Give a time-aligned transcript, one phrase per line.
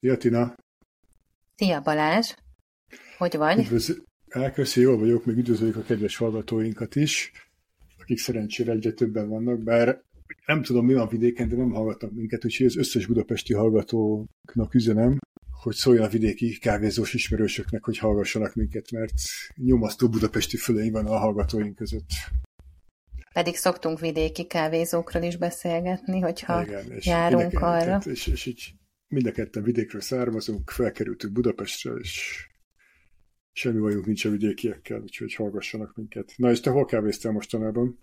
[0.00, 0.54] Szia, Tina!
[1.54, 2.34] Szia Balázs!
[3.18, 3.58] Hogy vagy?
[3.58, 3.92] Üdvözl...
[4.28, 7.32] Elköszi, jól vagyok, még üdvözöljük a kedves hallgatóinkat is,
[7.98, 10.02] akik szerencsére egyre többen vannak, bár
[10.46, 15.18] nem tudom, mi van vidéken, de nem hallgatnak minket, úgyhogy az összes budapesti hallgatóknak üzenem,
[15.62, 19.12] hogy szóljon a vidéki kávézós ismerősöknek, hogy hallgassanak minket, mert
[19.54, 22.10] nyomasztó budapesti fölény van a hallgatóink között.
[23.32, 28.00] Pedig szoktunk vidéki kávézókról is beszélgetni, hogyha Igen, és járunk arra.
[28.04, 28.76] És, és így
[29.08, 32.46] mind a ketten vidékről származunk, felkerültünk Budapestre, és
[33.52, 36.32] semmi bajunk nincs a vidékiekkel, úgyhogy hallgassanak minket.
[36.36, 37.98] Na és te hol kávéztál mostanában?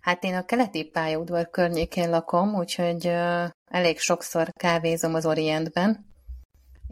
[0.00, 6.11] Hát én a keleti pályaudvar környékén lakom, úgyhogy uh, elég sokszor kávézom az Orientben,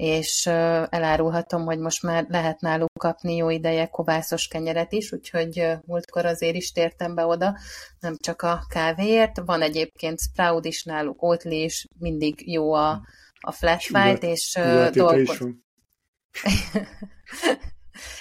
[0.00, 0.46] és
[0.88, 6.54] elárulhatom, hogy most már lehet náluk kapni jó ideje kovászos kenyeret is, úgyhogy múltkor azért
[6.54, 7.58] is tértem be oda,
[8.00, 13.02] nem csak a kávéért, van egyébként Sprout is náluk, Oatly is, mindig jó a,
[13.40, 15.38] a flat white, és uh, dolgoz...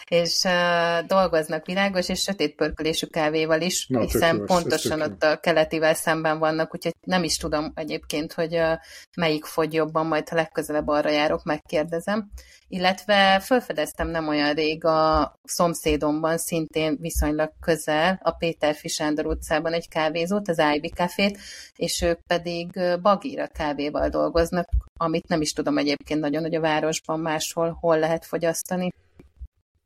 [0.07, 5.37] és uh, dolgoznak világos és sötét pörkölésű kávéval is, Na, hiszen jó, pontosan ott a
[5.37, 8.71] keletivel szemben vannak, úgyhogy nem is tudom egyébként, hogy uh,
[9.17, 12.29] melyik fogy jobban, majd ha legközelebb arra járok, megkérdezem.
[12.71, 19.87] Illetve felfedeztem nem olyan rég a szomszédomban, szintén viszonylag közel, a Péter Fisándor utcában egy
[19.87, 21.39] kávézót, az Ivy Cafét,
[21.75, 27.19] és ők pedig bagíra kávéval dolgoznak, amit nem is tudom egyébként nagyon, hogy a városban
[27.19, 28.91] máshol hol lehet fogyasztani.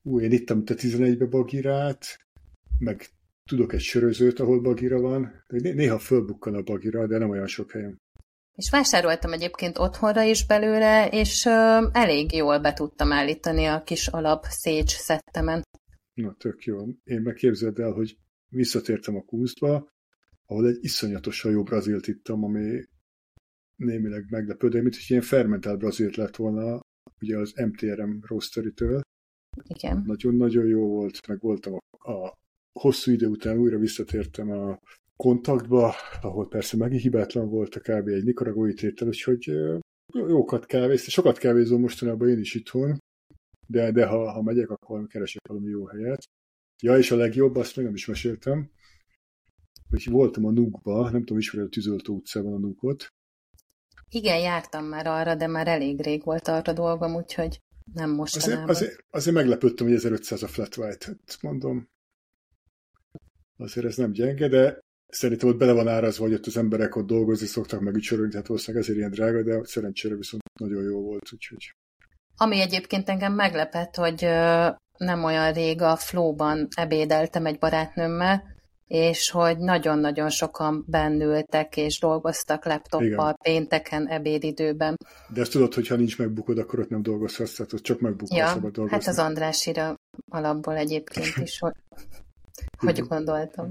[0.05, 2.05] Ú, én ittam a 11-be bagirát,
[2.79, 3.05] meg
[3.49, 5.43] tudok egy sörözőt, ahol bagira van.
[5.47, 8.01] Néha fölbukkan a bagira, de nem olyan sok helyen.
[8.55, 14.07] És vásároltam egyébként otthonra is belőle, és uh, elég jól be tudtam állítani a kis
[14.07, 15.63] alap szécs szettemen.
[16.13, 16.87] Na, tök jó.
[17.03, 18.17] Én megképzeld el, hogy
[18.47, 19.91] visszatértem a Kunstba,
[20.45, 22.83] ahol egy iszonyatosan jó brazilt ittam, ami
[23.75, 26.79] némileg meglepő, de mint hogy ilyen fermentált brazilt lett volna,
[27.21, 29.01] ugye az MTRM roasteritől,
[29.67, 30.03] igen.
[30.05, 32.37] Nagyon-nagyon jó volt, meg voltam a, a
[32.79, 34.79] hosszú idő után újra visszatértem a
[35.15, 38.07] kontaktba, ahol persze megint hibátlan volt a kb.
[38.07, 39.51] egy nikaragói tétel, úgyhogy
[40.13, 42.97] jókat kávézt, sokat kávézom mostanában én is itthon,
[43.67, 46.23] de, de ha, ha megyek, akkor keresek valami jó helyet.
[46.81, 48.69] Ja, és a legjobb, azt meg nem is meséltem,
[49.89, 53.07] hogy voltam a Nukba, nem tudom, ismered a Tűzöltő utcában a Nukot.
[54.09, 57.59] Igen, jártam már arra, de már elég rég volt arra dolgom, úgyhogy
[57.93, 58.69] nem mostanában.
[58.69, 61.89] Azért, azért, azért meglepődtem, hogy 1500 a flat white, hát mondom.
[63.57, 67.07] Azért ez nem gyenge, de szerintem ott bele van árazva, hogy ott az emberek ott
[67.07, 71.33] dolgozni szoktak, meg ücsörölni, tehát valószínűleg ezért ilyen drága, de szerencsére viszont nagyon jó volt,
[71.33, 71.75] úgyhogy.
[72.37, 74.21] Ami egyébként engem meglepett, hogy
[74.97, 78.52] nem olyan rég a Flow-ban ebédeltem egy barátnőmmel,
[78.93, 83.37] és hogy nagyon-nagyon sokan bennültek és dolgoztak laptoppal Igen.
[83.43, 84.97] pénteken, ebédidőben.
[85.33, 88.37] De ezt tudod, hogy ha nincs megbukod, akkor ott nem dolgozhatsz, tehát ott csak megbukod,
[88.37, 88.97] ja, szabad dolgozni.
[88.97, 89.95] hát az Andrásira
[90.29, 91.73] alapból egyébként is, hogy,
[92.77, 93.69] hogy gondoltam.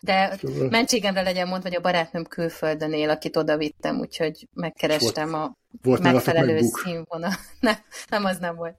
[0.00, 0.68] De szóval...
[0.68, 5.56] mentségemre legyen mondva, hogy a barátnőm külföldön él, akit oda vittem, úgyhogy megkerestem volt, a
[5.82, 7.32] volt megfelelő színvonal.
[7.60, 7.76] Nem,
[8.08, 8.76] nem, az nem volt.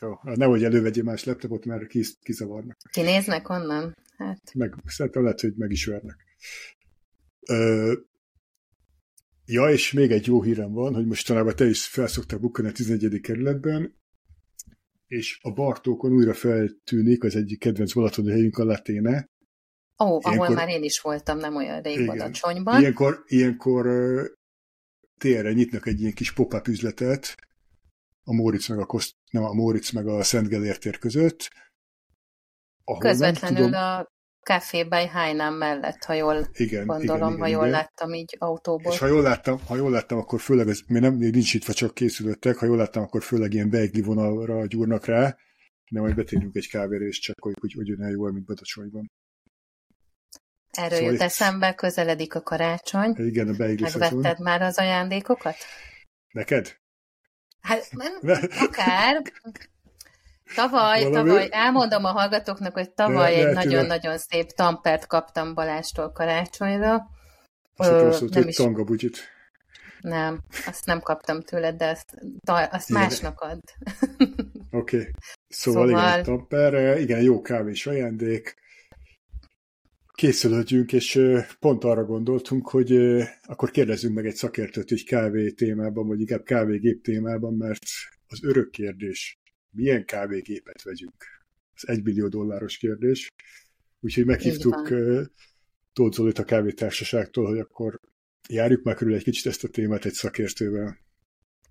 [0.00, 1.86] Jó, nehogy elővegyél más laptopot, mert
[2.22, 2.76] kizavarnak.
[2.90, 3.94] Kinéznek onnan?
[4.16, 4.54] Hát.
[4.54, 6.16] Meg, szerintem lehet, hogy meg is vernek.
[7.48, 7.92] Ö,
[9.44, 13.20] ja, és még egy jó hírem van, hogy mostanában te is felszoktál bukkani a 11.
[13.20, 13.96] kerületben,
[15.06, 19.28] és a Bartókon újra feltűnik az egyik kedvenc Balatoni helyünk a Laténe.
[19.98, 22.80] Ó, oh, ahol már én is voltam, nem olyan rég a csonyban.
[22.80, 23.86] Ilyenkor, ilyenkor
[25.18, 27.34] térre nyitnak egy ilyen kis pop-up üzletet,
[28.22, 31.50] a Móricz meg a, Koszt, nem, a Móricz meg a Szent Gellért között,
[32.86, 33.80] ahol Közvetlenül tudom...
[33.80, 37.70] a Café by Hainam mellett, ha jól igen, gondolom, igen, igen, ha jól igen.
[37.70, 38.92] láttam így autóból.
[38.92, 41.94] És ha jól láttam, ha jól láttam akkor főleg, ez, mi nem, nincs itt, csak
[41.94, 45.36] készülöttek, ha jól láttam, akkor főleg ilyen beigli vonalra gyúrnak rá,
[45.90, 49.10] de majd betérünk egy kávéra, és csekkoljuk, hogy hogy jön el jól, mint Badacsonyban.
[50.70, 53.14] Erről szóval jut eszembe, közeledik a karácsony.
[53.16, 55.56] Igen, a beigli Megvetted már az ajándékokat?
[56.30, 56.76] Neked?
[57.60, 57.90] Hát,
[58.66, 59.22] akár.
[60.54, 61.28] Tavaly, Valami?
[61.28, 67.06] tavaly, elmondom a hallgatóknak, hogy tavaly egy nagyon-nagyon szép tampert kaptam Balástól karácsonyra.
[67.76, 68.56] Azt nem is...
[68.56, 69.34] tangabugyit.
[70.00, 72.14] Nem, azt nem kaptam tőled, de azt,
[72.70, 73.58] azt másnak ad.
[74.70, 74.98] Oké.
[74.98, 75.10] Okay.
[75.48, 78.54] Szóval, szóval, igen, tamper, igen, jó kávés ajándék.
[80.14, 81.20] Készülődjünk, és
[81.60, 82.96] pont arra gondoltunk, hogy
[83.42, 87.82] akkor kérdezzünk meg egy szakértőt egy kávé témában, vagy inkább kávégép témában, mert
[88.28, 89.38] az örök kérdés
[89.76, 91.24] milyen kávégépet vegyünk?
[91.74, 93.28] Ez egy millió dolláros kérdés.
[94.00, 94.88] Úgyhogy meghívtuk
[95.92, 98.00] Tóth Zolit a kávétársaságtól, hogy akkor
[98.48, 100.98] járjuk meg körül egy kicsit ezt a témát egy szakértővel.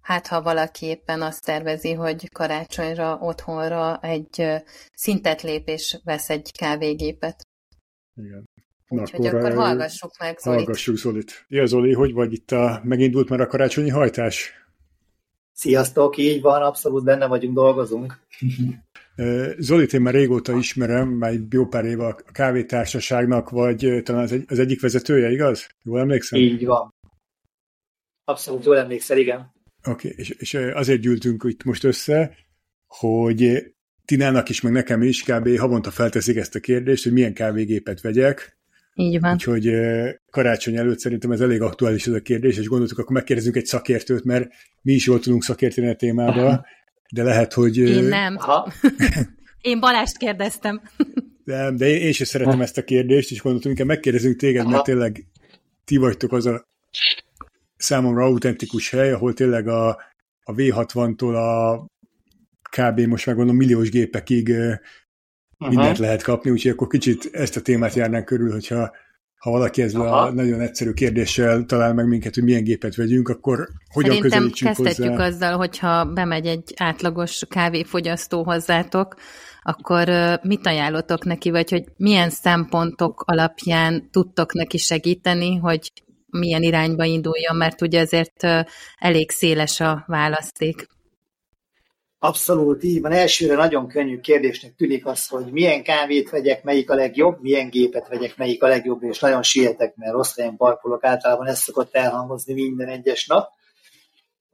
[0.01, 4.43] hát ha valaki éppen azt tervezi, hogy karácsonyra, otthonra egy
[4.93, 7.47] szintet lépés vesz egy kávégépet.
[8.15, 8.49] Igen.
[8.87, 10.59] Úgyhogy akkor, akkor hallgassuk meg Zolit.
[10.59, 11.45] Hallgassuk Zolit.
[11.47, 14.64] Ja, Zoli, hogy vagy itt a, megindult már a karácsonyi hajtás?
[15.57, 18.19] Sziasztok, így van, abszolút benne vagyunk, dolgozunk.
[19.57, 24.43] Zolit én már régóta ismerem, már jó pár éve a kávétársaságnak, vagy talán az, egy,
[24.47, 25.67] az egyik vezetője, igaz?
[25.83, 26.39] Jól emlékszem?
[26.39, 26.93] Így van.
[28.23, 29.53] Abszolút jól emlékszel, igen.
[29.87, 32.35] Oké, okay, és, és azért gyűltünk itt most össze,
[32.87, 33.63] hogy
[34.05, 35.57] Tinának is, meg nekem is kb.
[35.57, 38.57] havonta felteszik ezt a kérdést, hogy milyen kávégépet vegyek.
[38.95, 39.33] Így van.
[39.33, 39.71] Úgyhogy
[40.29, 44.23] karácsony előtt szerintem ez elég aktuális ez a kérdés, és gondoltuk, akkor megkérdezünk egy szakértőt,
[44.23, 44.49] mert
[44.81, 46.65] mi is jól tudunk szakérteni a témába,
[47.09, 47.77] de lehet, hogy...
[47.77, 48.35] Én nem.
[48.37, 48.73] Aha.
[49.61, 50.81] én Balást kérdeztem.
[51.43, 54.71] De, de én, én sem szeretem ezt a kérdést, és gondoltam, inkább megkérdezünk téged, Aha.
[54.71, 55.25] mert tényleg
[55.83, 56.67] ti vagytok az a
[57.77, 59.87] számomra autentikus hely, ahol tényleg a,
[60.43, 61.85] a V60-tól a
[62.69, 62.99] kb.
[62.99, 64.53] most már gondolom milliós gépekig
[65.59, 65.75] uh-huh.
[65.75, 68.91] mindent lehet kapni, úgyhogy akkor kicsit ezt a témát járnánk körül, hogyha
[69.45, 70.17] ha valaki ezzel Aha.
[70.17, 74.75] a nagyon egyszerű kérdéssel talál meg minket, hogy milyen gépet vegyünk, akkor hogyan Szerintem közelítsünk
[74.75, 75.25] kezdhetjük hozzá?
[75.25, 79.15] azzal, hogyha bemegy egy átlagos kávéfogyasztó hozzátok,
[79.61, 80.09] akkor
[80.41, 85.91] mit ajánlotok neki, vagy hogy milyen szempontok alapján tudtok neki segíteni, hogy
[86.29, 88.43] milyen irányba induljon, mert ugye ezért
[88.97, 90.87] elég széles a választék.
[92.27, 93.11] Abszolút így van.
[93.11, 98.07] Elsőre nagyon könnyű kérdésnek tűnik az, hogy milyen kávét vegyek, melyik a legjobb, milyen gépet
[98.07, 102.53] vegyek, melyik a legjobb, és nagyon sietek, mert rossz helyen parkolok, általában ez szokott elhangozni
[102.53, 103.49] minden egyes nap.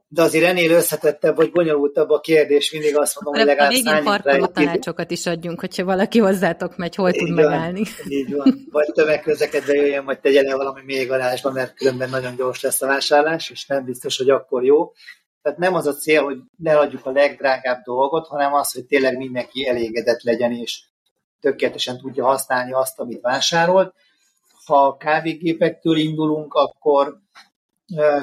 [0.08, 4.46] De azért ennél összetettebb vagy bonyolultabb a kérdés, mindig azt mondom, hogy legalább végén parkoló
[4.46, 7.82] tanácsokat is adjunk, hogyha valaki hozzátok megy, hol így tud van, megállni.
[8.08, 8.68] Így van.
[8.70, 12.86] Vagy tömegközlekedve jöjjön, vagy tegye le valami még garázsba, mert különben nagyon gyors lesz a
[12.86, 14.92] vásárlás, és nem biztos, hogy akkor jó.
[15.42, 19.16] Tehát nem az a cél, hogy ne adjuk a legdrágább dolgot, hanem az, hogy tényleg
[19.16, 20.82] mindenki elégedett legyen, és
[21.40, 23.94] tökéletesen tudja használni azt, amit vásárolt.
[24.64, 27.20] Ha a kávégépektől indulunk, akkor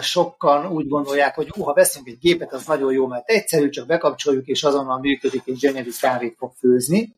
[0.02, 4.46] sokan úgy gondolják, hogy ha veszünk egy gépet, az nagyon jó, mert egyszerű, csak bekapcsoljuk,
[4.46, 7.16] és azonnal működik, és gyönyörű kávét fog főzni.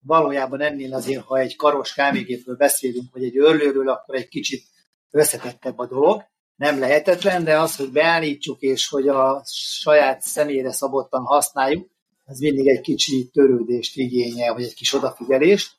[0.00, 4.64] Valójában ennél azért, ha egy karos kávégépről beszélünk, vagy egy örlőről, akkor egy kicsit
[5.10, 6.24] összetettebb a dolog
[6.56, 9.42] nem lehetetlen, de az, hogy beállítsuk, és hogy a
[9.80, 11.88] saját személyre szabottan használjuk,
[12.24, 15.72] ez mindig egy kicsi törődést igényel, vagy egy kis odafigyelést.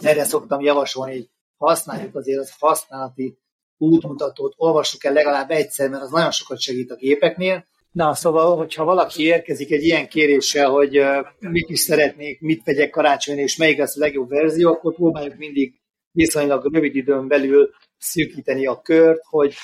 [0.00, 3.38] Erre szoktam javasolni, hogy használjuk azért az használati
[3.78, 7.66] útmutatót, olvassuk el legalább egyszer, mert az nagyon sokat segít a gépeknél.
[7.92, 11.00] Na, szóval, hogyha valaki érkezik egy ilyen kéréssel, hogy
[11.38, 15.80] mit is szeretnék, mit vegyek karácsonyra, és melyik lesz a legjobb verzió, akkor próbáljuk mindig
[16.10, 19.54] viszonylag rövid időn belül szűkíteni a kört, hogy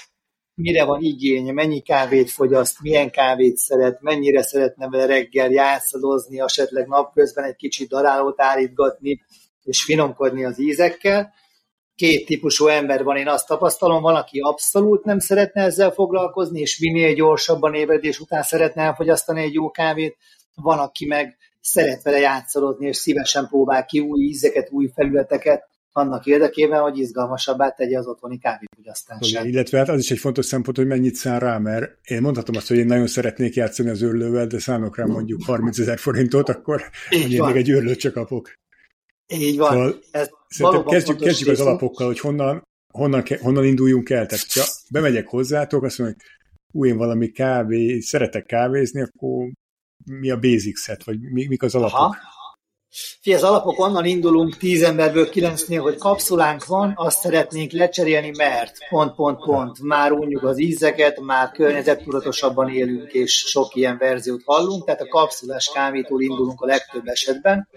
[0.60, 6.86] mire van igénye, mennyi kávét fogyaszt, milyen kávét szeret, mennyire szeretne vele reggel játszadozni, esetleg
[6.86, 9.20] napközben egy kicsit darálót állítgatni,
[9.62, 11.32] és finomkodni az ízekkel.
[11.94, 16.78] Két típusú ember van, én azt tapasztalom, van, aki abszolút nem szeretne ezzel foglalkozni, és
[16.78, 20.16] minél gyorsabban ébredés után szeretne elfogyasztani egy jó kávét,
[20.54, 26.26] van, aki meg szeret vele játszadozni, és szívesen próbál ki új ízeket, új felületeket, annak
[26.26, 29.44] érdekében, hogy izgalmasabbá tegye az otthoni kávéfogyasztását.
[29.44, 32.68] Illetve hát az is egy fontos szempont, hogy mennyit szán rá, mert én mondhatom azt,
[32.68, 36.82] hogy én nagyon szeretnék játszani az őrlővel, de számok rá mondjuk 30 ezer forintot, akkor
[37.08, 38.52] hogy én még egy őrlőt csak kapok.
[39.26, 39.70] Így van.
[39.70, 42.62] Szóval Ez szerintem kezdjük, kezdjük az alapokkal, hogy honnan,
[42.92, 44.26] honnan, honnan induljunk el.
[44.26, 46.26] Tehát, ha bemegyek hozzátok, azt mondom, hogy
[46.72, 49.50] új, én valami kávé, szeretek kávézni, akkor
[50.04, 51.98] mi a basic set, vagy mi, mik az alapok?
[51.98, 52.16] Aha.
[53.20, 58.76] Fi, az alapok onnan indulunk tíz emberből kilencnél, hogy kapszulánk van, azt szeretnénk lecserélni, mert
[58.88, 64.84] pont, pont, pont, már unjuk az ízeket, már környezettudatosabban élünk, és sok ilyen verziót hallunk,
[64.84, 67.68] tehát a kapszulás kávétól indulunk a legtöbb esetben.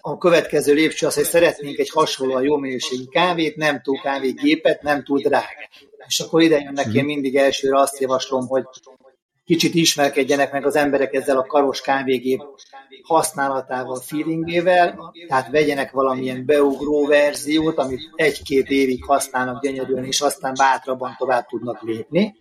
[0.00, 5.04] A következő lépcső az, hogy szeretnénk egy hasonlóan jó minőségű kávét, nem túl kávégépet, nem
[5.04, 5.68] túl drága.
[6.06, 8.64] És akkor ide jönnek, én mindig elsőre azt javaslom, hogy
[9.44, 12.42] kicsit ismerkedjenek meg az emberek ezzel a karos kávégép
[13.02, 21.14] használatával, feelingével, tehát vegyenek valamilyen beugró verziót, amit egy-két évig használnak gyönyörűen, és aztán bátrabban
[21.18, 22.40] tovább tudnak lépni.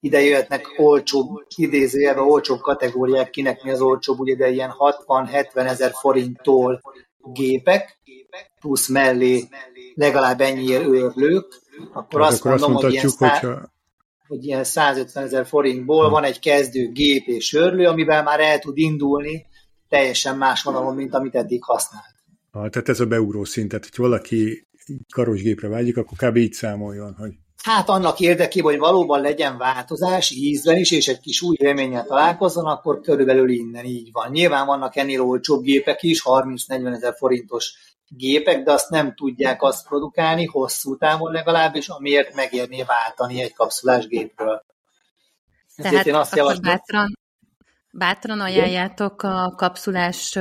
[0.00, 5.90] Ide jöhetnek olcsóbb, idézőjelben olcsóbb kategóriák, kinek mi az olcsóbb, ugye de ilyen 60-70 ezer
[5.94, 6.80] forinttól
[7.18, 8.00] gépek,
[8.60, 9.48] plusz mellé
[9.94, 11.60] legalább ennyi őrlők,
[11.92, 13.72] akkor hát azt akkor mondom, azt hogy ilyen hogyha
[14.32, 18.78] hogy ilyen 150 ezer forintból van egy kezdő gép és sörlő, amivel már el tud
[18.78, 19.46] indulni
[19.88, 22.14] teljesen más vonalon, mint amit eddig használt.
[22.50, 24.68] Ah, tehát ez a beugró szint, tehát hogy valaki
[25.14, 26.36] karos gépre vágyik, akkor kb.
[26.36, 27.30] így számoljon, hogy
[27.62, 32.66] Hát annak érdekében, hogy valóban legyen változás ízben is, és egy kis új élménnyel találkozzon,
[32.66, 34.30] akkor körülbelül innen így van.
[34.30, 37.72] Nyilván vannak ennél olcsóbb gépek is, 30-40 ezer forintos
[38.16, 44.06] gépek, de azt nem tudják azt produkálni hosszú távon legalábbis, amiért megérné váltani egy kapszulás
[44.06, 44.64] gépről.
[45.76, 47.18] Ezért Tehát én azt javaslom, bátran,
[47.92, 50.38] bátran ajánljátok a kapszulás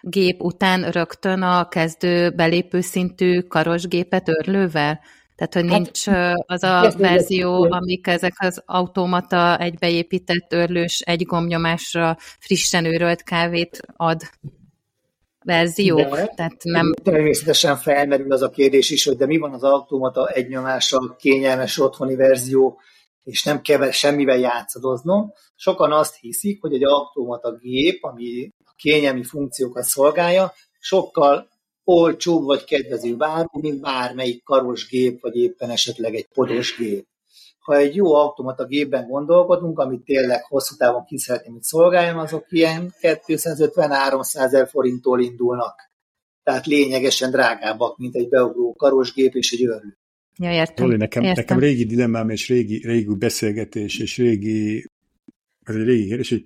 [0.00, 5.00] gép után rögtön a kezdő belépő szintű karos gépet örlővel?
[5.36, 6.06] Tehát, hogy hát, nincs
[6.46, 14.22] az a verzió, amik ezek az automata egybeépített örlős egy gomnyomásra frissen őrölt kávét ad
[15.42, 16.14] verziók?
[16.14, 16.94] De, Tehát nem...
[17.02, 22.14] Természetesen felmerül az a kérdés is, hogy de mi van az automata egynyomásra kényelmes otthoni
[22.14, 22.80] verzió,
[23.24, 25.32] és nem kell semmivel játszadoznom.
[25.54, 31.48] Sokan azt hiszik, hogy egy automata gép, ami a kényelmi funkciókat szolgálja, sokkal
[31.84, 37.06] olcsóbb vagy kedvező áru, mint bármelyik karos gép, vagy éppen esetleg egy podos gép.
[37.62, 42.46] Ha egy jó automata gépben gondolkodunk, amit tényleg hosszú távon ki szeretném, hogy szolgáljon, azok
[42.48, 45.90] ilyen 250-300 ezer forinttól indulnak.
[46.42, 49.98] Tehát lényegesen drágábbak, mint egy beugró karos gép és egy örlő.
[50.38, 50.86] Ja, értem.
[50.86, 51.44] Zoli, nekem, értem.
[51.44, 54.90] nekem régi dilemmám és régi, régi beszélgetés és régi,
[55.64, 56.44] ez egy régi kérdés, hogy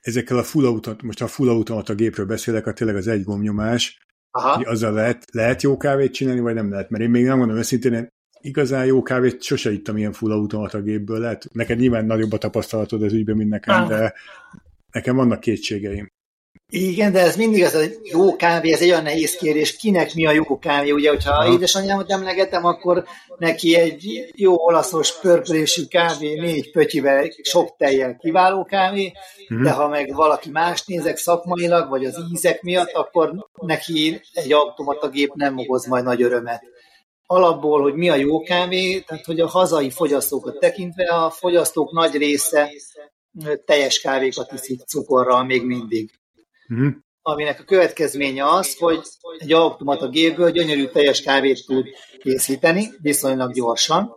[0.00, 3.98] ezekkel a full automata, most a full automata gépről beszélek, a tényleg az egy gomnyomás,
[4.30, 4.56] Aha.
[4.56, 6.90] hogy azzal lehet, lehet jó kávét csinálni, vagy nem lehet?
[6.90, 8.12] Mert én még nem mondom őszintén, én
[8.44, 11.18] igazán jó kávét sose ittam ilyen full automata gépből.
[11.18, 13.88] Lehet, neked nyilván nagyobb a tapasztalatod az ügyben, mint nekem, ah.
[13.88, 14.14] de
[14.92, 16.12] nekem vannak kétségeim.
[16.68, 20.26] Igen, de ez mindig az, hogy jó kávé, ez egy olyan nehéz kérdés, kinek mi
[20.26, 21.52] a jó kávé, ugye, hogyha Aha.
[21.52, 23.04] édesanyámat emlegetem, akkor
[23.38, 29.62] neki egy jó olaszos pörpölésű kávé, négy pötyivel, sok tejjel kiváló kávé, uh-huh.
[29.62, 35.08] de ha meg valaki más nézek szakmailag, vagy az ízek miatt, akkor neki egy automata
[35.08, 36.62] gép nem okoz majd nagy örömet.
[37.26, 42.16] Alapból, hogy mi a jó kávé, tehát hogy a hazai fogyasztókat tekintve a fogyasztók nagy
[42.16, 42.70] része
[43.64, 46.10] teljes kávékat iszik cukorral még mindig.
[46.68, 46.92] Uh-huh.
[47.22, 49.00] Aminek a következménye az, hogy
[49.38, 51.86] egy automata gépből gyönyörű teljes kávét tud
[52.18, 54.14] készíteni, viszonylag gyorsan,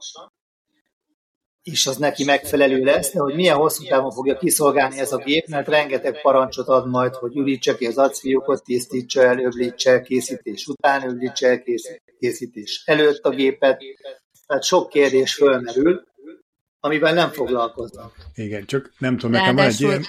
[1.72, 5.48] és az neki megfelelő lesz, de hogy milyen hosszú távon fogja kiszolgálni ez a gép,
[5.48, 11.10] mert rengeteg parancsot ad majd, hogy ürítse ki az acfiókot, tisztítsa el, öblítse készítés után,
[11.10, 11.64] öblítse el,
[12.20, 13.82] készítés előtt a gépet.
[14.46, 16.04] Tehát sok kérdés fölmerül,
[16.80, 18.14] amivel nem foglalkoznak.
[18.36, 20.06] Igen, csak nem tudom, nekem van egy ilyen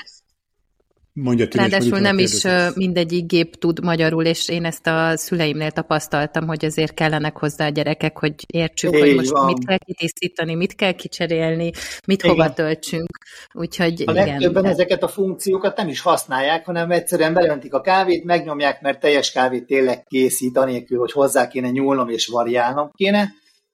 [1.22, 2.42] Mondja tűnés, Ráadásul nem is
[2.74, 7.70] mindegyik gép tud magyarul, és én ezt a szüleimnél tapasztaltam, hogy azért kellenek hozzá a
[7.70, 9.44] gyerekek, hogy értsük, Égy hogy most van.
[9.46, 11.70] mit kell kitisztítani, mit kell kicserélni,
[12.06, 12.36] mit igen.
[12.36, 13.08] hova töltsünk.
[13.54, 14.14] Úgyhogy a igen.
[14.14, 14.68] legtöbben de...
[14.68, 19.66] ezeket a funkciókat nem is használják, hanem egyszerűen belentik a kávét, megnyomják, mert teljes kávét
[19.66, 23.28] tényleg készít, anélkül, hogy hozzá kéne nyúlnom és variálnom kéne,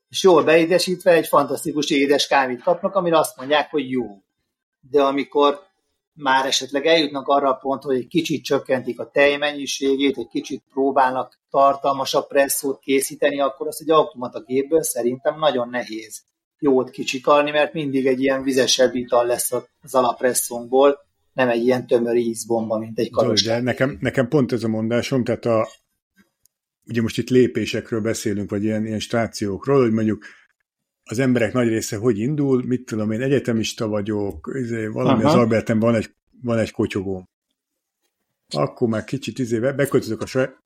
[0.08, 4.04] és jól beédesítve egy fantasztikus édes kávét kapnak, amire azt mondják, hogy jó.
[4.90, 5.72] De amikor
[6.14, 11.40] már esetleg eljutnak arra a pontra, hogy egy kicsit csökkentik a tejmennyiségét, egy kicsit próbálnak
[11.50, 16.22] tartalmasabb presszót készíteni, akkor azt egy automata gépből szerintem nagyon nehéz
[16.58, 20.98] jót kicsikarni, mert mindig egy ilyen vizesebb ital lesz az alapresszónkból,
[21.32, 23.42] nem egy ilyen tömör ízbomba, mint egy karos.
[23.42, 25.68] De nekem, nekem pont ez a mondásom, tehát a,
[26.86, 30.24] ugye most itt lépésekről beszélünk, vagy ilyen, ilyen stációkról, hogy mondjuk
[31.04, 35.32] az emberek nagy része hogy indul, mit tudom én, egyetemista vagyok, izé, valami Aha.
[35.32, 37.28] az Alberten van egy, van egy kotyogóm.
[38.48, 40.62] Akkor már kicsit izé, beköltözök a saját,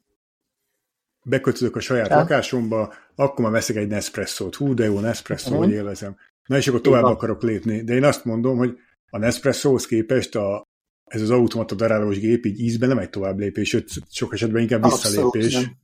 [1.25, 2.16] beköltözök a saját ja.
[2.16, 4.54] lakásomba, akkor már veszek egy Nespresso-t.
[4.54, 6.16] Hú, de jó Nespresso, hogy élvezem.
[6.47, 7.12] Na és akkor tovább Igen.
[7.12, 7.83] akarok lépni.
[7.83, 8.78] De én azt mondom, hogy
[9.11, 10.66] a Nespresso-hoz képest a,
[11.04, 14.83] ez az automata darálós gép így ízben nem egy tovább lépés, sőt, sok esetben inkább
[14.83, 15.54] visszalépés.
[15.54, 15.76] Abszolút,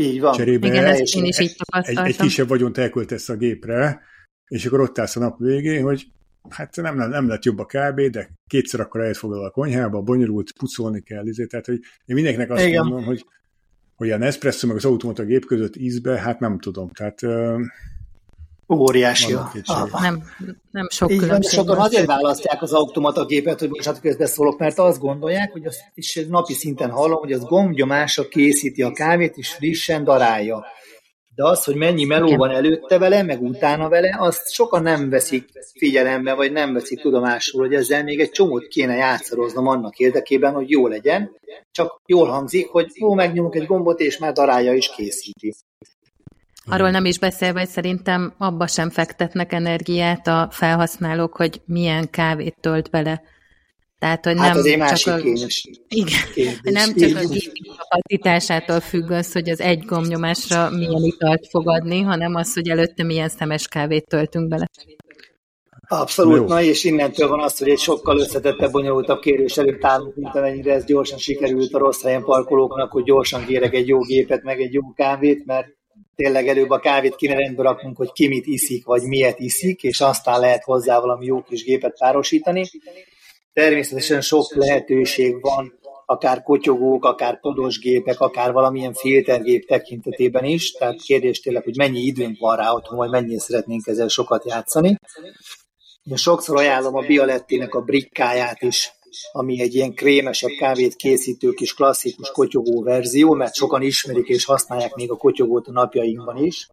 [0.00, 0.32] így van.
[0.32, 4.00] Cserébe Igen, ezt én is így egy, egy kisebb vagyont elköltesz a gépre,
[4.46, 6.06] és akkor ott állsz a nap végén, hogy
[6.48, 10.52] hát nem, nem, nem lett jobb a kb, de kétszer akkor elfoglal a konyhába, bonyolult,
[10.52, 12.86] pucolni kell, ezért, tehát hogy én mindenkinek azt Igen.
[12.86, 13.24] mondom, hogy,
[13.94, 17.20] hogy a Nespresso meg az automata gép között ízbe, hát nem tudom, tehát
[18.70, 19.32] Óriási.
[19.64, 20.22] Ah, nem,
[20.70, 25.00] nem sok Így van, sokan azért választják az automata gépet, hogy most közbeszólok, mert azt
[25.00, 30.04] gondolják, hogy azt is napi szinten hallom, hogy az gombgyomása készíti a kávét, és frissen
[30.04, 30.64] darálja.
[31.34, 35.48] De az, hogy mennyi meló van előtte vele, meg utána vele, azt sokan nem veszik
[35.78, 40.70] figyelembe, vagy nem veszik tudomásul, hogy ezzel még egy csomót kéne játszaroznom annak érdekében, hogy
[40.70, 41.30] jó legyen.
[41.70, 45.54] Csak jól hangzik, hogy jó, megnyomok egy gombot, és már darálja is készíti.
[46.70, 52.56] Arról nem is beszélve, hogy szerintem abba sem fektetnek energiát a felhasználók, hogy milyen kávét
[52.60, 53.22] tölt bele.
[53.98, 55.18] Tehát, hogy hát nem csak a,
[55.88, 62.00] igen, nem csak a gép kapacitásától függ az, hogy az egy gomnyomásra milyen italt fogadni,
[62.00, 64.66] hanem az, hogy előtte milyen szemes kávét töltünk bele.
[65.88, 70.34] Abszolút, na és innentől van az, hogy egy sokkal összetettebb, bonyolultabb kérés előtt állunk, mint
[70.34, 74.60] amennyire ez gyorsan sikerült a rossz helyen parkolóknak, hogy gyorsan kérek egy jó gépet, meg
[74.60, 75.78] egy jó kávét, mert
[76.22, 80.00] tényleg előbb a kávét kéne rendbe raknunk, hogy ki mit iszik, vagy miért iszik, és
[80.00, 82.64] aztán lehet hozzá valami jó kis gépet párosítani.
[83.52, 91.02] Természetesen sok lehetőség van, akár kotyogók, akár podos gépek, akár valamilyen filtergép tekintetében is, tehát
[91.02, 94.96] kérdés tényleg, hogy mennyi időnk van rá otthon, vagy mennyire szeretnénk ezzel sokat játszani.
[96.02, 98.92] Én sokszor ajánlom a Bialettinek a brikkáját is,
[99.32, 104.94] ami egy ilyen krémesebb kávét készítő kis klasszikus kotyogó verzió, mert sokan ismerik és használják
[104.94, 106.68] még a kotyogót a napjainkban is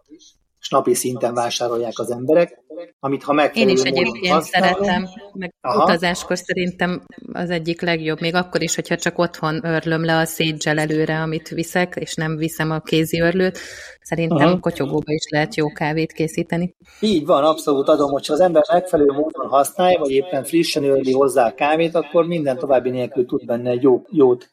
[0.67, 2.59] és napi szinten vásárolják az emberek,
[3.00, 5.83] amit ha meg Én is egyébként használom, szeretem, meg Aha.
[5.83, 10.79] utazáskor szerintem az egyik legjobb, még akkor is, hogyha csak otthon örlöm le a szédzsel
[10.79, 13.59] előre, amit viszek, és nem viszem a kézi örlőt,
[14.01, 14.59] szerintem Aha.
[14.59, 16.75] kotyogóba is lehet jó kávét készíteni.
[17.00, 21.47] Így van, abszolút adom, hogyha az ember megfelelő módon használja, vagy éppen frissen örli hozzá
[21.47, 24.50] a kávét, akkor minden további nélkül tud benne egy jó, jót,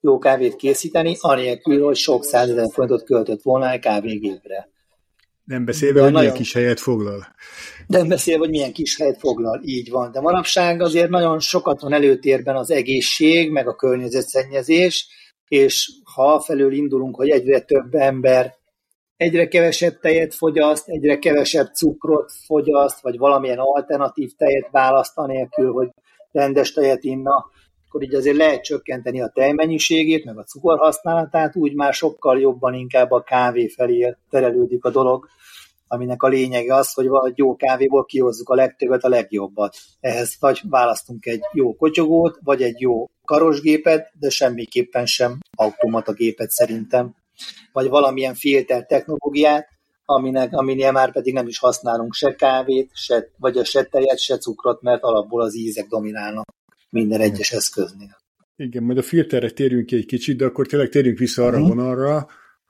[0.00, 4.68] jó kávét készíteni, anélkül, hogy sok százezer fontot költött volna egy kávégépre.
[5.48, 6.20] Nem beszélve, hogy nagyon...
[6.20, 7.26] milyen kis helyet foglal.
[7.86, 10.12] Nem beszélve, hogy milyen kis helyet foglal, így van.
[10.12, 15.08] De manapság azért nagyon sokat van előtérben az egészség, meg a környezetszennyezés,
[15.48, 18.54] és ha felől indulunk, hogy egyre több ember
[19.16, 25.88] egyre kevesebb tejet fogyaszt, egyre kevesebb cukrot fogyaszt, vagy valamilyen alternatív tejet választ, anélkül, hogy
[26.30, 27.50] rendes tejet inna,
[27.88, 33.10] akkor így azért lehet csökkenteni a tejmennyiségét, meg a cukorhasználatát, úgy már sokkal jobban inkább
[33.10, 35.28] a kávé felé terelődik a dolog,
[35.86, 39.76] aminek a lényege az, hogy valahogy jó kávéból kihozzuk a legtöbbet, a legjobbat.
[40.00, 46.50] Ehhez vagy választunk egy jó kotyogót, vagy egy jó karosgépet, de semmiképpen sem automata gépet
[46.50, 47.14] szerintem,
[47.72, 49.68] vagy valamilyen filter technológiát,
[50.04, 54.38] aminek, aminél már pedig nem is használunk se kávét, se, vagy a se tejet, se
[54.38, 56.56] cukrot, mert alapból az ízek dominálnak
[56.90, 58.16] minden egyes eszköznél.
[58.56, 61.74] Igen, majd a filterre térjünk ki egy kicsit, de akkor tényleg térjünk vissza arra uh-huh.
[61.74, 62.28] vonalra,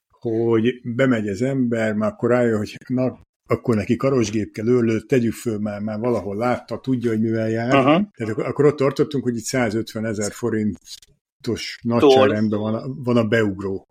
[0.09, 5.33] hogy bemegy az ember, már akkor rájön, hogy na, akkor neki karosgép kell, őrlőt, tegyük
[5.33, 7.75] föl, már, már valahol látta, tudja, hogy mivel jár.
[7.75, 8.07] Uh-huh.
[8.17, 13.25] Tehát akkor, akkor ott tartottunk, hogy itt 150 ezer forintos nagyságrendben van a, van a
[13.25, 13.87] beugró.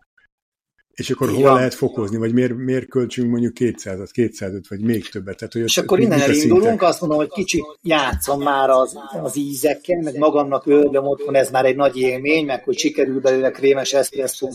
[0.97, 5.37] És akkor hol lehet fokozni, vagy miért, miért költsünk mondjuk 200-at, 205, vagy még többet?
[5.37, 10.01] Tehát, hogy és akkor innen elindulunk, azt mondom, hogy kicsit játszom már az, az ízekkel,
[10.01, 14.49] meg magamnak ölgöm otthon, ez már egy nagy élmény, meg hogy sikerül belőle krémes eszpresszó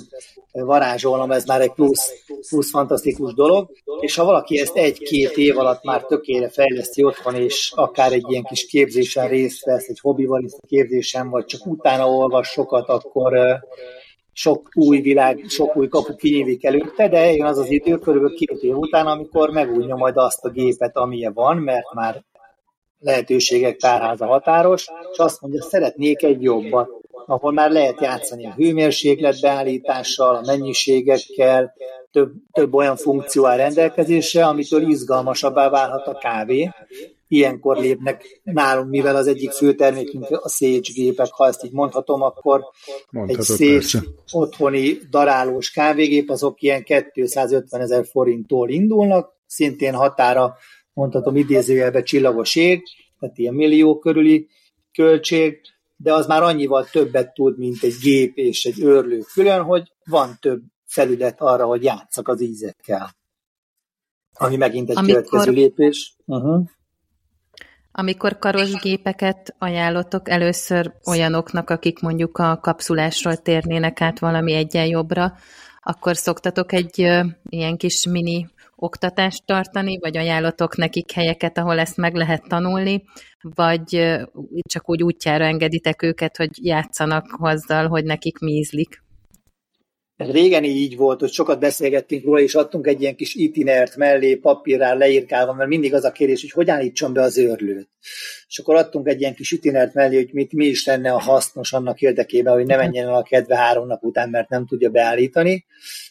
[0.52, 2.12] varázsolnom, ez már egy plusz,
[2.48, 7.72] plusz fantasztikus dolog, és ha valaki ezt egy-két év alatt már tökére fejleszti otthon, és
[7.74, 12.88] akár egy ilyen kis képzésen részt vesz, egy hobbival képzésen, vagy csak utána olvas sokat,
[12.88, 13.33] akkor
[14.33, 18.62] sok új világ, sok új kapu kinyílik előtte, de eljön az az idő, körülbelül két
[18.62, 22.25] év után, amikor megújja majd azt a gépet, amilyen van, mert már
[22.99, 26.90] lehetőségek tárháza határos, és azt mondja, szeretnék egy jobbat,
[27.27, 31.75] ahol már lehet játszani a hőmérséklet beállítással, a mennyiségekkel,
[32.11, 36.71] több, több olyan funkció áll rendelkezésre, amitől izgalmasabbá válhat a kávé,
[37.33, 42.23] ilyenkor lépnek nálunk, mivel az egyik fő termékünk a Sage gépek, ha ezt így mondhatom,
[42.23, 42.61] akkor
[43.11, 44.03] Mondhatod, egy Sage persze.
[44.33, 50.57] otthoni darálós kávégép, azok ilyen 250 ezer forinttól indulnak, szintén határa
[50.92, 52.83] mondhatom idézőjelbe csillagos ég,
[53.18, 54.49] tehát ilyen millió körüli
[54.92, 55.61] költség,
[55.97, 60.37] de az már annyival többet tud, mint egy gép és egy őrlő külön, hogy van
[60.40, 63.16] több felület arra, hogy játszak az ízekkel.
[64.33, 65.23] Ami megint egy Amikor...
[65.23, 66.16] következő lépés.
[66.25, 66.64] Uh-huh.
[67.92, 75.33] Amikor karos gépeket ajánlotok először olyanoknak, akik mondjuk a kapszulásról térnének át valami egyen jobbra,
[75.83, 76.98] akkor szoktatok egy
[77.48, 83.05] ilyen kis mini oktatást tartani, vagy ajánlatok nekik helyeket, ahol ezt meg lehet tanulni,
[83.40, 84.18] vagy
[84.68, 89.02] csak úgy útjára engeditek őket, hogy játszanak azzal, hogy nekik mi ízlik?
[90.16, 94.35] Ez régen így volt, hogy sokat beszélgettünk róla, és adtunk egy ilyen kis itinert mellé,
[94.35, 97.88] papírrá leírkálva, mert mindig az a kérdés, hogy hogy állítsam be az őrlőt.
[98.48, 101.72] És akkor adtunk egy ilyen kis itinert mellé, hogy mit, mi is lenne a hasznos
[101.72, 105.64] annak érdekében, hogy ne menjen el a kedve három nap után, mert nem tudja beállítani.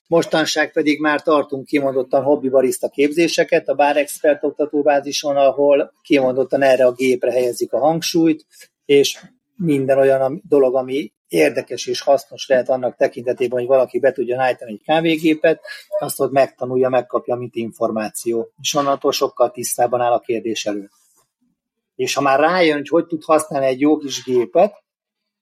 [0.08, 6.86] Mostanság pedig már tartunk kimondottan hobbi barista képzéseket a Bar Expert oktatóbázison, ahol kimondottan erre
[6.86, 8.46] a gépre helyezik a hangsúlyt,
[8.86, 9.20] és
[9.56, 14.72] minden olyan dolog, ami érdekes és hasznos lehet annak tekintetében, hogy valaki be tudja állítani
[14.72, 15.62] egy kávégépet,
[16.00, 18.52] azt ott megtanulja, megkapja, mint információ.
[18.62, 20.91] És onnantól sokkal tisztában áll a kérdés előtt.
[21.96, 24.84] És ha már rájön, hogy hogy tud használni egy jó kis gépet,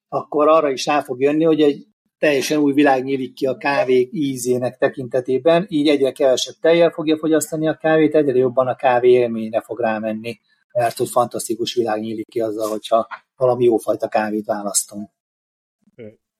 [0.08, 4.10] akkor arra is rá fog jönni, hogy egy teljesen új világ nyílik ki a kávék
[4.12, 9.62] ízének tekintetében, így egyre kevesebb tejjel fogja fogyasztani a kávét, egyre jobban a kávé élményre
[9.62, 10.40] fog rámenni,
[10.74, 15.10] mert hogy fantasztikus világ nyílik ki azzal, hogyha valami jófajta kávét választunk.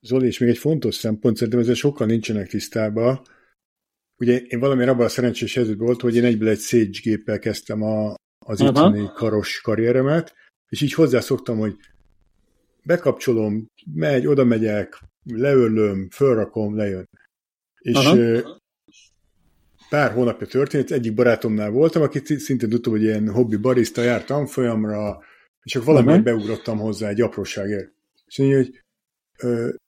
[0.02, 3.22] Zoli, és még egy fontos szempont, szerintem ezzel sokkal nincsenek tisztában.
[4.18, 7.82] Ugye én valami abban a szerencsés helyzet volt, hogy én egyből egy Sage géppel kezdtem
[7.82, 10.34] a, az itthoni karos karrieremet,
[10.70, 11.76] és így hozzászoktam, hogy
[12.84, 17.10] bekapcsolom, megy, oda megyek, leörlöm, fölrakom, lejön.
[17.80, 18.62] És Aha.
[19.90, 25.20] pár hónapja történt, egyik barátomnál voltam, akit szintén tudtam, hogy ilyen hobbi barista járt tanfolyamra,
[25.64, 26.36] és akkor valamiért uh-huh.
[26.38, 27.94] beugrottam hozzá egy apróságért.
[28.26, 28.84] És mondja, hogy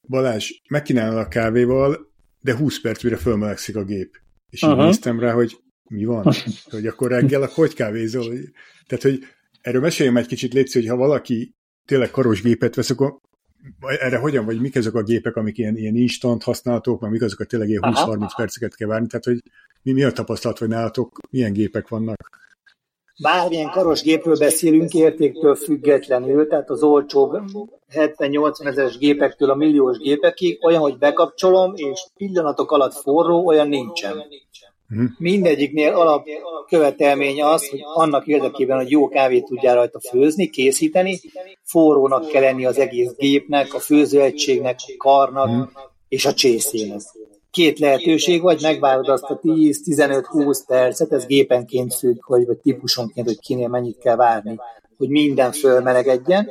[0.08, 4.20] Balázs, megkínálod a kávéval, de 20 perc mire fölmelegszik a gép.
[4.50, 5.58] És így néztem rá, hogy
[5.90, 6.34] mi van?
[6.72, 8.34] hogy akkor reggel akkor hogy kávézol?
[8.88, 9.20] Tehát, hogy
[9.62, 13.18] erről meséljem egy kicsit, létszik, hogy ha valaki tényleg karos gépet vesz, akkor
[13.80, 17.40] erre hogyan, vagy mik azok a gépek, amik ilyen, ilyen instant használhatók, meg mik azok
[17.40, 19.42] a tényleg ilyen 20-30 perceket kell várni, tehát hogy
[19.82, 22.41] mi, mi a tapasztalat, vagy nálatok milyen gépek vannak?
[23.22, 27.42] Bármilyen karos gépről beszélünk, értéktől függetlenül, tehát az olcsóbb
[27.94, 34.24] 70-80 ezeres gépektől a milliós gépekig, olyan, hogy bekapcsolom, és pillanatok alatt forró, olyan nincsen.
[35.18, 41.20] Mindegyiknél alapkövetelmény az, hogy annak érdekében, hogy jó kávét tudjál rajta főzni, készíteni,
[41.64, 45.72] forrónak kell lenni az egész gépnek, a főzőegységnek, a karnak
[46.08, 47.02] és a csészének.
[47.52, 53.40] Két lehetőség, vagy megvárod azt a 10-15-20 percet, ez gépenként függ, hogy, vagy típusonként, hogy
[53.40, 54.60] kinél mennyit kell várni,
[54.98, 56.50] hogy minden fölmelegedjen,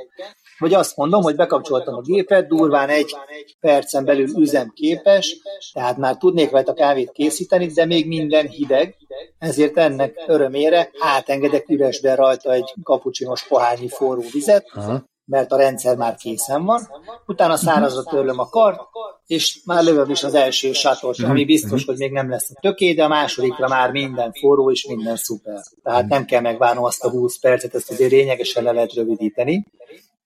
[0.59, 3.17] vagy azt mondom, hogy bekapcsoltam a gépet, durván egy
[3.61, 5.37] percen belül üzemképes,
[5.73, 8.97] tehát már tudnék rajta kávét készíteni, de még minden hideg,
[9.39, 15.09] ezért ennek örömére átengedek üresbe rajta egy kapucsinos pohárnyi forró vizet, Aha.
[15.31, 16.88] Mert a rendszer már készen van,
[17.27, 18.81] utána szárazra törlöm a kart,
[19.27, 21.31] és már lövöm is az első satot, mhm.
[21.31, 24.87] ami biztos, hogy még nem lesz a töké, de a másodikra már minden forró és
[24.87, 25.62] minden szuper.
[25.83, 29.66] Tehát nem kell megvárnom azt a 20 percet, ezt azért lényegesen le lehet rövidíteni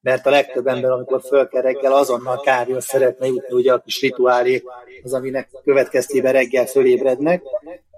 [0.05, 4.01] mert a legtöbb ember, amikor föl kell reggel, azonnal kávéhoz szeretne jutni, ugye a kis
[4.01, 4.63] rituálé
[5.03, 7.43] az, aminek következtében reggel fölébrednek.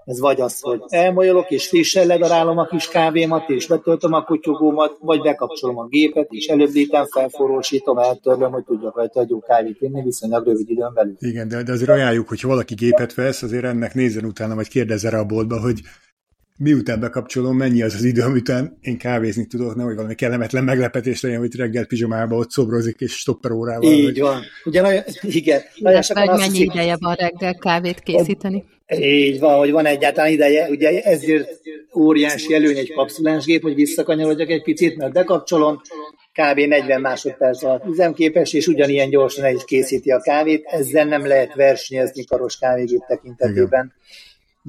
[0.07, 4.97] Ez vagy az, hogy elmolyolok, és frissen ledarálom a kis kávémat, és betöltöm a kutyogómat,
[4.99, 10.01] vagy bekapcsolom a gépet, és előbbítem, felforrósítom, eltörlöm, hogy tudjak rajta egy jó kávét inni
[10.03, 11.15] viszonylag rövid időn belül.
[11.19, 15.09] Igen, de, de azért ajánljuk, hogy valaki gépet vesz, azért ennek nézzen utána, vagy kérdezze
[15.09, 15.81] rá a boltba, hogy
[16.57, 21.21] miután bekapcsolom, mennyi az az idő, amitán én kávézni tudok, nem, hogy valami kellemetlen meglepetés
[21.21, 23.91] legyen, hogy reggel pizsomába ott szobrozik, és stopper órával.
[23.91, 24.19] Így vagy...
[24.19, 24.41] van.
[24.65, 25.61] Ugye nagyon, igen.
[25.79, 28.63] Nagyon meg mennyi hiszik, ideje van reggel kávét készíteni?
[28.95, 30.69] Így van, hogy van egyáltalán ideje.
[30.69, 31.59] Ugye ezért
[31.95, 35.81] óriási előny egy kapszulás gép, hogy visszakanyarodjak egy picit, mert bekapcsolom,
[36.33, 36.59] kb.
[36.59, 40.65] 40 másodperc alatt üzemképes, és ugyanilyen gyorsan el is készíti a kávét.
[40.65, 43.63] Ezzel nem lehet versenyezni karos kávégép tekintetében.
[43.63, 43.93] Igen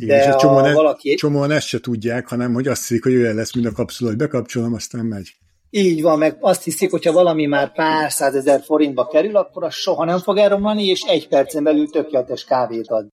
[0.00, 1.14] igen, de és csomóan, e- valaki...
[1.14, 4.18] csomóan ezt se tudják, hanem hogy azt hiszik, hogy olyan lesz, mint a kapszula, hogy
[4.18, 5.34] bekapcsolom, aztán megy.
[5.70, 10.04] Így van, meg azt hiszik, hogyha valami már pár százezer forintba kerül, akkor az soha
[10.04, 13.06] nem fog elromlani, és egy percen belül tökéletes kávét ad.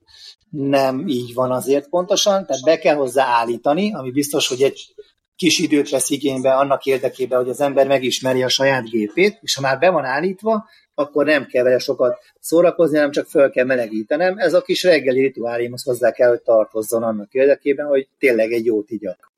[0.49, 4.93] Nem így van azért pontosan, tehát be kell hozzá állítani, ami biztos, hogy egy
[5.35, 9.61] kis időt vesz igénybe annak érdekében, hogy az ember megismeri a saját gépét, és ha
[9.61, 14.37] már be van állítva, akkor nem kell vele sokat szórakozni, hanem csak föl kell melegítenem.
[14.37, 18.89] Ez a kis reggeli rituálémhoz hozzá kell, hogy tartozzon annak érdekében, hogy tényleg egy jót
[18.89, 19.33] igyak.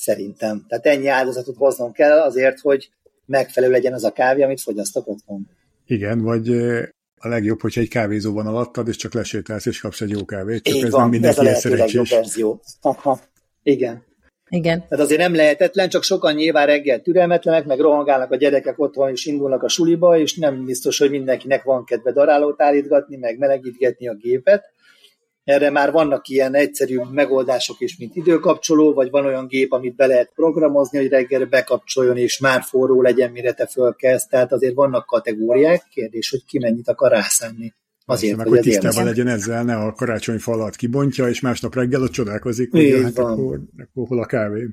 [0.00, 0.64] Szerintem.
[0.68, 2.90] Tehát ennyi áldozatot hoznom kell azért, hogy
[3.26, 5.48] megfelelő legyen az a kávé, amit fogyasztok otthon.
[5.86, 6.48] Igen, vagy
[7.14, 10.62] a legjobb, hogyha egy kávézó van alattad, és csak lesétálsz, és kapsz egy jó kávét.
[10.62, 12.60] Csak Így ez van, nem mindenki ez a lehető legjobb verzió.
[12.80, 13.20] Aha.
[13.62, 14.04] Igen.
[14.48, 14.78] Igen.
[14.88, 19.26] Tehát azért nem lehetetlen, csak sokan nyilván reggel türelmetlenek, meg rohangálnak a gyerekek otthon, és
[19.26, 24.14] indulnak a suliba, és nem biztos, hogy mindenkinek van kedve darálót állítgatni, meg melegítgetni a
[24.14, 24.69] gépet.
[25.50, 30.06] Erre már vannak ilyen egyszerű megoldások is, mint időkapcsoló, vagy van olyan gép, amit be
[30.06, 34.28] lehet programozni, hogy reggel bekapcsoljon, és már forró legyen, mire te fölkezd.
[34.28, 37.74] Tehát azért vannak kategóriák, kérdés, hogy ki mennyit akar rászánni.
[38.04, 42.02] Azért, meg, hogy, hogy tisztában legyen ezzel, ne a karácsony falat kibontja, és másnap reggel
[42.02, 44.68] ott csodálkozik, hogy hát akkor, akkor hol a kávé.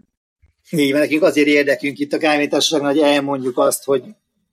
[0.70, 4.04] Így van, nekünk azért érdekünk itt a kávétársaságnál, hogy elmondjuk azt, hogy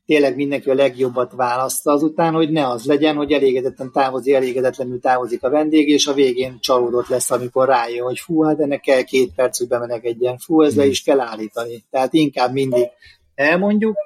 [0.06, 5.42] tényleg mindenki a legjobbat választa azután, hogy ne az legyen, hogy elégedetten távozik, elégedetlenül távozik
[5.42, 9.34] a vendég, és a végén csalódott lesz, amikor rájön, hogy fú, hát ennek kell két
[9.34, 11.84] perc, hogy bemelegedjen, fú, ez le is kell állítani.
[11.90, 12.86] Tehát inkább mindig
[13.34, 13.96] elmondjuk,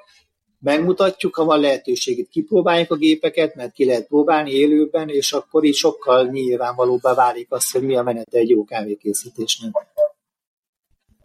[0.59, 5.75] megmutatjuk, ha van lehetőségét, kipróbáljuk a gépeket, mert ki lehet próbálni élőben, és akkor így
[5.75, 9.71] sokkal nyilvánvalóbbá válik az, hogy mi a menete egy jó kávékészítésnek.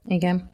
[0.06, 0.53] Igen.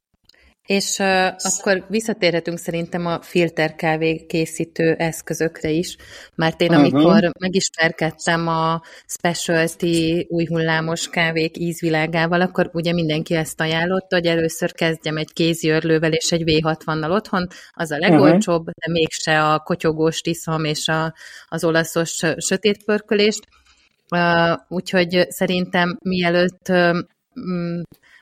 [0.71, 5.97] És uh, akkor visszatérhetünk szerintem a filterkávé készítő eszközökre is,
[6.35, 7.31] mert én amikor uh-huh.
[7.39, 15.17] megismerkedtem a specialty új hullámos kávék ízvilágával, akkor ugye mindenki ezt ajánlotta, hogy először kezdjem
[15.17, 18.75] egy kéziörlővel és egy V60-nal otthon, az a legolcsóbb, uh-huh.
[18.87, 21.15] de mégse a kotyogós tiszom és a,
[21.49, 23.43] az olaszos sötétpörkölést.
[24.11, 26.99] Uh, úgyhogy szerintem mielőtt uh,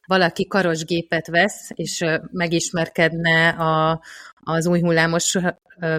[0.09, 4.01] valaki karosgépet vesz, és megismerkedne a,
[4.40, 5.37] az új hullámos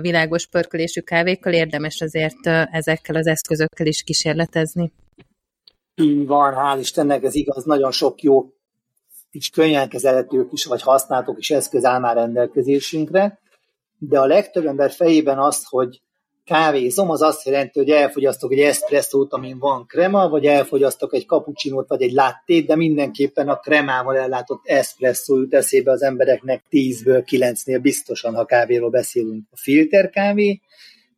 [0.01, 4.91] világos pörkölésű kávékkal, érdemes azért ezekkel az eszközökkel is kísérletezni.
[5.95, 8.53] Így van, hál' Istennek ez igaz, nagyon sok jó
[9.31, 13.39] és könnyen kezelhető is, vagy használhatók is eszköz áll már rendelkezésünkre,
[13.97, 16.01] de a legtöbb ember fejében az, hogy
[16.49, 21.87] kávézom, az azt jelenti, hogy elfogyasztok egy eszpresszót, amin van krema, vagy elfogyasztok egy cappuccinót,
[21.87, 27.79] vagy egy lattét, de mindenképpen a kremával ellátott eszpresszó jut eszébe az embereknek 10-ből 9-nél
[27.81, 29.47] biztosan, ha kávéról beszélünk.
[29.51, 30.61] A filter kávé,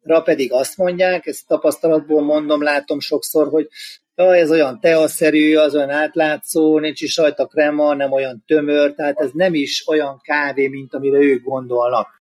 [0.02, 3.68] ra pedig azt mondják, ezt tapasztalatból mondom, látom sokszor, hogy
[4.16, 9.20] ja, ez olyan teaszerű, az olyan átlátszó, nincs is rajta krema, nem olyan tömör, tehát
[9.20, 12.21] ez nem is olyan kávé, mint amire ők gondolnak.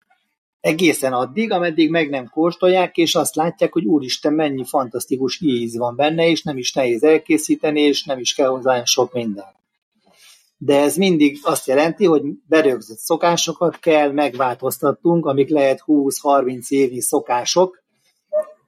[0.61, 5.95] Egészen addig, ameddig meg nem kóstolják, és azt látják, hogy úristen, mennyi fantasztikus íz van
[5.95, 9.57] benne, és nem is nehéz elkészíteni, és nem is kell hozzá sok minden.
[10.57, 17.83] De ez mindig azt jelenti, hogy berögzött szokásokat kell megváltoztatnunk, amik lehet 20-30 évi szokások,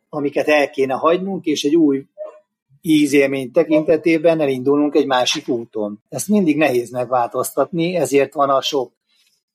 [0.10, 2.06] amiket el kéne hagynunk, és egy új
[2.82, 6.04] ízélmény tekintetében elindulunk egy másik úton.
[6.10, 8.92] Ezt mindig nehéz megváltoztatni, ezért van a sok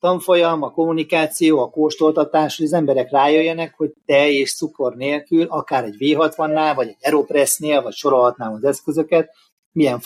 [0.01, 5.85] tanfolyam, a kommunikáció, a kóstoltatás, hogy az emberek rájöjjenek, hogy tej és cukor nélkül, akár
[5.85, 9.31] egy V60-nál, vagy egy Aeropressnél, vagy sorolhatnám az eszközöket,
[9.73, 10.01] milyen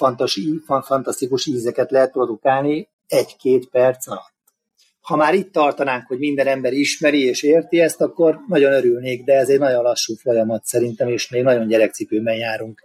[0.83, 4.39] fantasztikus ízeket lehet produkálni egy-két perc alatt.
[5.01, 9.33] Ha már itt tartanánk, hogy minden ember ismeri és érti ezt, akkor nagyon örülnék, de
[9.33, 12.83] ez egy nagyon lassú folyamat szerintem, és még nagyon gyerekcipőben járunk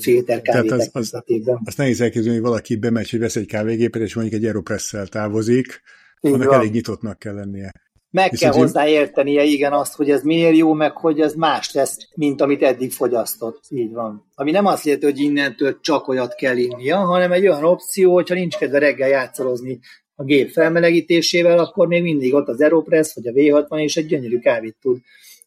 [0.00, 1.22] filterkávé az, az,
[1.64, 5.82] azt nehéz elképzelni, hogy valaki bemegy, hogy vesz egy kávégépet, és mondjuk egy Aeropresszel távozik,
[6.20, 6.54] így annak van.
[6.54, 7.72] elég nyitottnak kell lennie.
[8.10, 11.72] Meg Viszont kell hozzá értenie, igen, azt, hogy ez miért jó, meg hogy ez más
[11.72, 13.60] lesz, mint amit eddig fogyasztott.
[13.68, 14.26] Így van.
[14.34, 18.34] Ami nem azt jelenti, hogy innentől csak olyat kell innia, hanem egy olyan opció, hogyha
[18.34, 19.80] nincs kedve reggel játszalozni
[20.14, 24.38] a gép felmelegítésével, akkor még mindig ott az Aeropress vagy a V60 és egy gyönyörű
[24.38, 24.98] kávét tud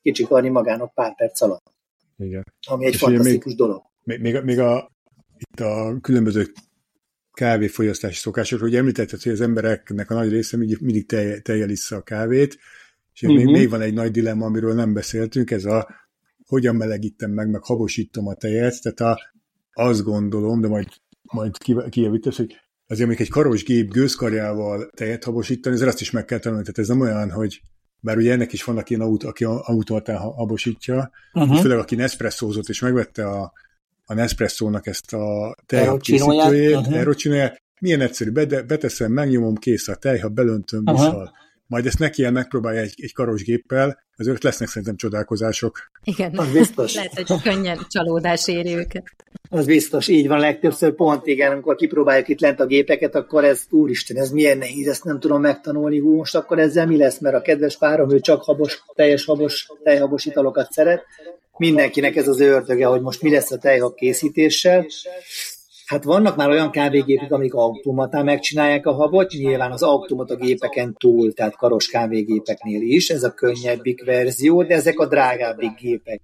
[0.01, 1.73] kicsikarni magának pár perc alatt.
[2.17, 2.43] Igen.
[2.67, 3.81] Ami egy és fantasztikus még, dolog.
[4.03, 4.91] Még, még, még a,
[5.37, 6.51] itt a különböző
[7.33, 8.69] kávéfogyasztási szokásokról.
[8.69, 11.05] Ugye említetted, hogy az embereknek a nagy része mindig, mindig
[11.41, 12.57] tejjel a kávét,
[13.13, 13.37] és uh-huh.
[13.37, 13.57] még, mhm.
[13.57, 15.89] még van egy nagy dilemma, amiről nem beszéltünk, ez a
[16.45, 19.21] hogyan melegítem meg, meg habosítom a tejet, tehát a,
[19.73, 20.87] azt gondolom, de majd,
[21.21, 21.57] majd
[21.89, 22.55] kijavítasz, hogy
[22.87, 26.79] azért még egy karos gép gőzkarjával tejet habosítani, ezért azt is meg kell tanulni, tehát
[26.79, 27.61] ez nem olyan, hogy
[27.99, 31.59] bár ugye ennek is vannak ilyen autó, aki automatán habosítja, uh-huh.
[31.61, 33.53] főleg aki Nespresso-zott és megvette a,
[34.05, 37.51] a Nespresso-nak ezt a tejkészítőjét, uh-huh.
[37.79, 38.31] milyen egyszerű,
[38.67, 41.29] beteszem, megnyomom, kész a tej, ha belöntöm, uh-huh.
[41.67, 45.79] Majd ezt neki megpróbálja egy, egy karos géppel, azért lesznek szerintem csodálkozások.
[46.03, 46.95] Igen, az biztos.
[46.95, 49.03] lehet, hogy könnyen csalódás éri őket.
[49.49, 53.65] Az biztos, így van legtöbbször pont, igen, amikor kipróbáljuk itt lent a gépeket, akkor ez,
[53.69, 57.35] úristen, ez milyen nehéz, ezt nem tudom megtanulni, hú, most akkor ezzel mi lesz, mert
[57.35, 61.03] a kedves párom, ő csak habos, teljes habos, tejhabos italokat szeret,
[61.57, 64.85] mindenkinek ez az ördöge, hogy most mi lesz a tejhab készítéssel.
[65.85, 71.33] Hát vannak már olyan kávégépek, amik automatán megcsinálják a habot, nyilván az automata gépeken túl,
[71.33, 76.21] tehát karos kávégépeknél is, ez a könnyebbik verzió, de ezek a drágábbik gépek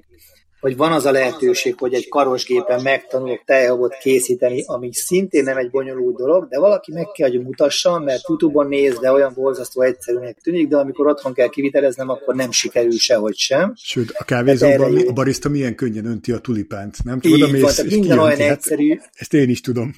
[0.60, 5.70] hogy van az a lehetőség, hogy egy karosgépen megtanulok tejhabot készíteni, ami szintén nem egy
[5.70, 10.38] bonyolult dolog, de valaki meg kell, hogy mutassa, mert YouTube-on néz, de olyan borzasztó egyszerűnek
[10.38, 13.74] tűnik, de amikor otthon kell kiviteleznem, akkor nem sikerül sehogy sem.
[13.76, 17.20] Sőt, a kávézóban a barista milyen könnyen önti a tulipánt, nem?
[17.22, 19.00] Így van, tehát minden olyan hát egyszerű.
[19.14, 19.96] Ezt én is tudom.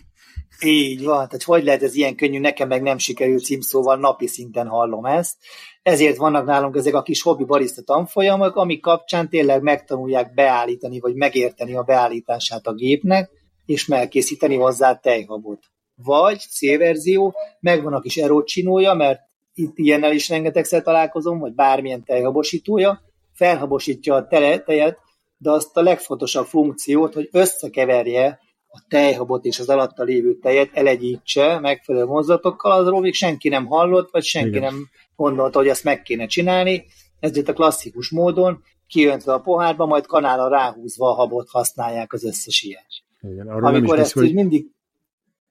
[0.63, 4.67] Így van, tehát hogy lehet ez ilyen könnyű, nekem meg nem sikerül címszóval, napi szinten
[4.67, 5.35] hallom ezt.
[5.81, 11.15] Ezért vannak nálunk ezek a kis hobbi barista tanfolyamok, amik kapcsán tényleg megtanulják beállítani, vagy
[11.15, 13.29] megérteni a beállítását a gépnek,
[13.65, 15.59] és megkészíteni hozzá tejhabot.
[15.95, 19.19] Vagy C-verzió, megvan a kis erocsinója, mert
[19.53, 23.01] itt ilyennel is rengetegszer találkozom, vagy bármilyen tejhabosítója,
[23.33, 24.97] felhabosítja a tejet,
[25.37, 31.59] de azt a legfontosabb funkciót, hogy összekeverje a tejhabot és az alatta lévő tejet elegyítse
[31.59, 34.61] megfelelő mozdulatokkal, azról még senki nem hallott, vagy senki Igen.
[34.61, 34.89] nem
[35.21, 36.85] gondolta, hogy ezt meg kéne csinálni.
[37.19, 42.61] Ezért a klasszikus módon kiöntve a pohárba, majd kanála ráhúzva a habot használják az összes
[42.61, 42.83] ilyen.
[43.21, 44.33] Igen, arról Amikor ezt hogy...
[44.33, 44.65] mindig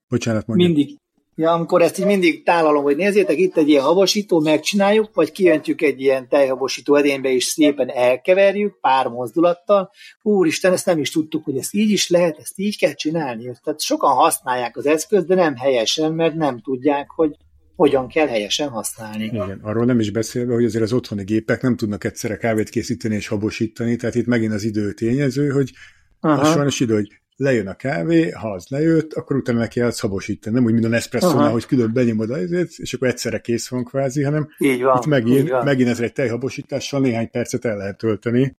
[0.08, 0.66] Bocsánat, mondja.
[0.66, 0.98] Mindig,
[1.34, 5.82] Ja, amikor ezt így mindig tálalom, hogy nézzétek, itt egy ilyen habosító, megcsináljuk, vagy kijöntjük
[5.82, 9.90] egy ilyen tejhabosító edénybe, és szépen elkeverjük pár mozdulattal.
[10.22, 13.58] Úristen, ezt nem is tudtuk, hogy ezt így is lehet, ezt így kell csinálni.
[13.62, 17.36] Tehát sokan használják az eszközt, de nem helyesen, mert nem tudják, hogy
[17.80, 19.24] hogyan kell helyesen használni.
[19.24, 23.14] Igen, arról nem is beszélve, hogy azért az otthoni gépek nem tudnak egyszerre kávét készíteni
[23.14, 25.72] és habosítani, tehát itt megint az idő tényező, hogy
[26.20, 26.40] Aha.
[26.40, 30.54] az sajnos idő, hogy lejön a kávé, ha az lejött, akkor utána neki kell szabosítani.
[30.54, 34.22] Nem úgy, mint a Nespresso-nál, hogy külön benyomod azért, és akkor egyszerre kész van kvázi,
[34.22, 35.64] hanem így van, itt megint, így van.
[35.64, 38.56] megint ez egy tejhabosítással néhány percet el lehet tölteni.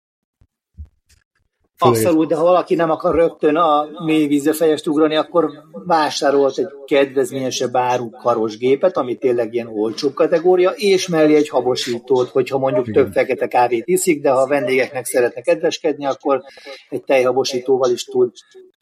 [1.83, 5.51] Abszolút, de ha valaki nem akar rögtön a mély vízre fejest ugrani, akkor
[5.87, 12.29] vásárolt egy kedvezményesebb áru karos gépet, ami tényleg ilyen olcsóbb kategória, és mellé egy habosítót,
[12.29, 13.03] hogyha mondjuk Igen.
[13.03, 16.43] több fekete kávét iszik, de ha a vendégeknek szeretne kedveskedni, akkor
[16.89, 18.33] egy tejhabosítóval is tud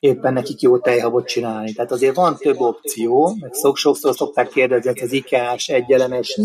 [0.01, 1.73] éppen nekik jó tejhabot csinálni.
[1.73, 6.41] Tehát azért van több opció, meg szok, sokszor szokták kérdezni, hogy az IKEA-s egyelemes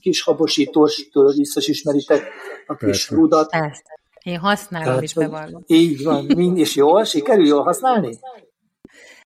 [0.00, 2.22] kis habosítós, tudod, biztos ismeritek
[2.66, 3.14] a kis Persze.
[3.14, 3.50] rudat.
[3.50, 3.97] Persze.
[4.28, 5.62] Én használom Tehát, is bevallom.
[5.66, 8.18] Így van, mind is jól, sikerül jól használni?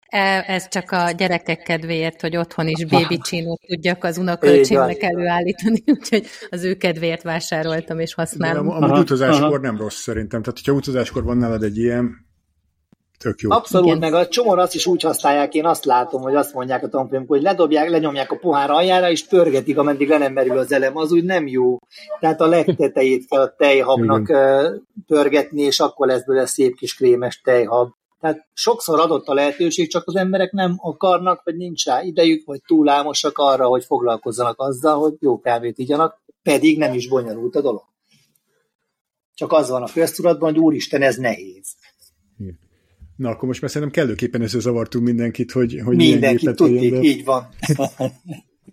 [0.06, 5.82] E, ez csak a gyerekek kedvéért, hogy otthon is baby csinót tudjak az unokölcsémnek előállítani,
[5.98, 8.68] úgyhogy az ő kedvéért vásároltam és használom.
[8.68, 10.42] De amúgy utazáskor nem rossz szerintem.
[10.42, 12.27] Tehát, hogyha utazáskor van nálad egy ilyen,
[13.18, 13.50] Tök jó.
[13.50, 13.98] Abszolút, Igen.
[13.98, 17.28] meg a csomóra azt is úgy használják, én azt látom, hogy azt mondják a tanfolyamok,
[17.28, 21.12] hogy ledobják, lenyomják a pohár aljára, és pörgetik, ameddig le nem merül az elem, az
[21.12, 21.78] úgy nem jó.
[22.20, 24.86] Tehát a legtetejét kell a tejhabnak Igen.
[25.06, 27.90] pörgetni, és akkor lesz belőle szép kis krémes tejhab.
[28.20, 32.60] Tehát sokszor adott a lehetőség, csak az emberek nem akarnak, vagy nincs rá idejük, vagy
[32.66, 37.82] túlámosak arra, hogy foglalkozzanak azzal, hogy jó kávét igyanak, pedig nem is bonyolult a dolog.
[39.34, 41.76] Csak az van a köztudatban, hogy úristen, ez nehéz.
[43.18, 47.00] Na, akkor most már szerintem kellőképpen összezavartunk mindenkit, hogy, hogy Mindenkit tudjuk, de...
[47.00, 47.48] így van.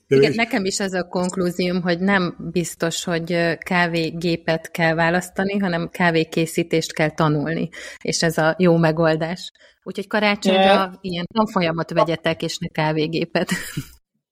[0.07, 6.93] Igen, nekem is ez a konklúzióm, hogy nem biztos, hogy kávégépet kell választani, hanem kávékészítést
[6.93, 7.69] kell tanulni,
[8.01, 9.51] és ez a jó megoldás.
[9.83, 13.49] Úgyhogy karácsonyra ilyen tanfolyamat vegyetek, és ne kávégépet.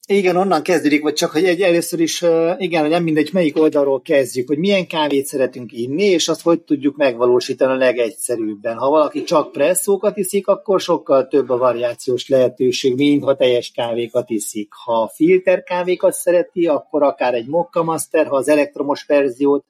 [0.08, 2.22] Igen, onnan kezdődik, vagy csak, hogy egy először is,
[2.58, 6.62] igen, hogy nem mindegy, melyik oldalról kezdjük, hogy milyen kávét szeretünk inni, és azt hogy
[6.62, 8.78] tudjuk megvalósítani a legegyszerűbben.
[8.78, 14.30] Ha valaki csak presszókat iszik, akkor sokkal több a variációs lehetőség, mint ha teljes kávékat
[14.30, 14.74] iszik.
[14.86, 19.66] Ha filter kávékat szereti, akkor akár egy Mokka Master, ha az elektromos verziót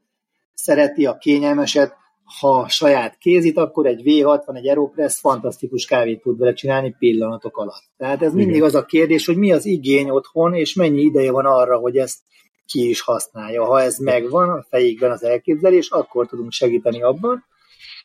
[0.53, 1.95] szereti, a kényelmeset,
[2.39, 7.83] ha saját kézit, akkor egy V60, egy Aeropress fantasztikus kávét tud vele csinálni pillanatok alatt.
[7.97, 8.67] Tehát ez mindig Igen.
[8.67, 12.19] az a kérdés, hogy mi az igény otthon, és mennyi ideje van arra, hogy ezt
[12.65, 13.65] ki is használja.
[13.65, 17.45] Ha ez megvan, a fejékben az elképzelés, akkor tudunk segíteni abban,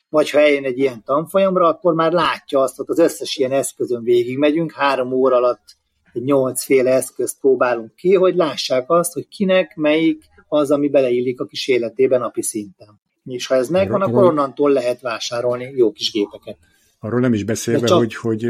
[0.09, 4.02] vagy ha eljön egy ilyen tanfolyamra, akkor már látja azt, hogy az összes ilyen eszközön
[4.02, 5.76] végigmegyünk, három óra alatt
[6.12, 11.46] egy nyolcféle eszközt próbálunk ki, hogy lássák azt, hogy kinek melyik az, ami beleillik a
[11.46, 13.00] kis életében napi szinten.
[13.34, 16.56] És ha ez megvan, akkor onnantól lehet vásárolni jó kis gépeket.
[16.98, 17.98] Arról nem is beszélve, csak...
[17.98, 18.48] hogy, hogy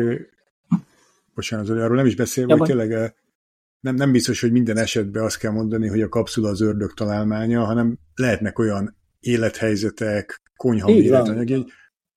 [1.34, 3.14] bocsánat, arról nem is beszélve, ja, hogy tényleg
[3.80, 7.64] nem, nem biztos, hogy minden esetben azt kell mondani, hogy a kapszula az ördög találmánya,
[7.64, 11.66] hanem lehetnek olyan élethelyzetek, konyha életanyag,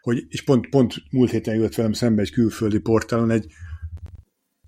[0.01, 3.45] hogy, és pont, pont múlt héten jött velem szembe egy külföldi portálon egy,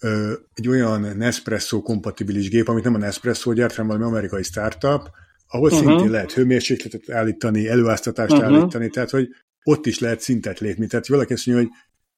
[0.01, 5.09] ö, egy olyan Nespresso kompatibilis gép, amit nem a Nespresso gyárt, hanem valami amerikai startup,
[5.53, 5.87] ahol uh-huh.
[5.87, 8.55] szintén lehet hőmérsékletet állítani, előáztatást uh-huh.
[8.55, 9.27] állítani, tehát hogy
[9.63, 10.87] ott is lehet szintet lépni.
[10.87, 11.73] Tehát valaki azt mondja, hogy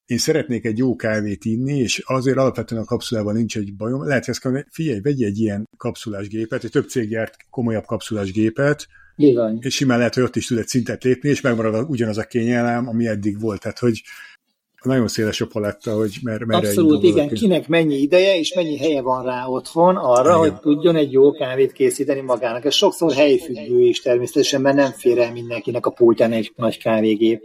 [0.05, 4.07] én szeretnék egy jó kávét inni, és azért alapvetően a kapszulával nincs egy bajom.
[4.07, 8.31] Lehet, hogy ezt figyelj, vegyj egy ilyen kapszulás gépet, egy több cég gyárt komolyabb kapszulás
[8.31, 8.87] gépet,
[9.59, 12.87] és simán lehet, hogy ott is tud egy szintet lépni, és megmarad ugyanaz a kényelem,
[12.87, 13.61] ami eddig volt.
[13.61, 14.01] Tehát, hogy
[14.85, 17.27] nagyon széles a paletta, hogy mer, merre Abszolút, igen.
[17.27, 17.35] Ki.
[17.35, 20.37] Kinek mennyi ideje és mennyi helye van rá otthon arra, igen.
[20.37, 22.65] hogy tudjon egy jó kávét készíteni magának.
[22.65, 27.41] Ez sokszor helyfüggő is természetesen, mert nem fér el mindenkinek a pultján egy nagy kávégép.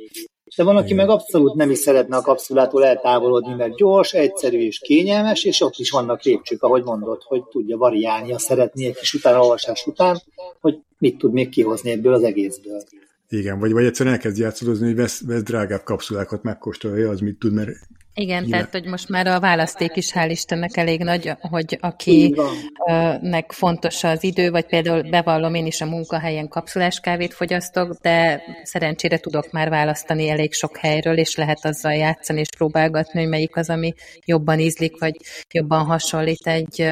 [0.57, 4.79] De van, aki meg abszolút nem is szeretne a kapszulától eltávolodni, mert gyors, egyszerű és
[4.79, 9.15] kényelmes, és ott is vannak lépcsők, ahogy mondod, hogy tudja variálni, ha szeretné egy kis
[9.15, 10.23] utánolvasás után,
[10.61, 12.83] hogy mit tud még kihozni ebből az egészből.
[13.33, 17.53] Igen, vagy, vagy egyszerűen elkezd játszadozni, hogy vesz, vesz drágább kapszulákat, megkóstolja, az mit tud,
[17.53, 17.71] mert
[18.15, 23.53] igen, Igen, tehát hogy most már a választék is hál' Istennek elég nagy, hogy akinek
[23.53, 29.19] fontos az idő, vagy például bevallom én is a munkahelyen kapszulás kávét fogyasztok, de szerencsére
[29.19, 33.71] tudok már választani elég sok helyről, és lehet azzal játszani és próbálgatni, hogy melyik az,
[33.71, 33.93] ami
[34.25, 35.17] jobban ízlik, vagy
[35.51, 36.89] jobban hasonlít egy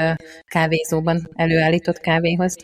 [0.47, 2.57] kávézóban előállított kávéhoz.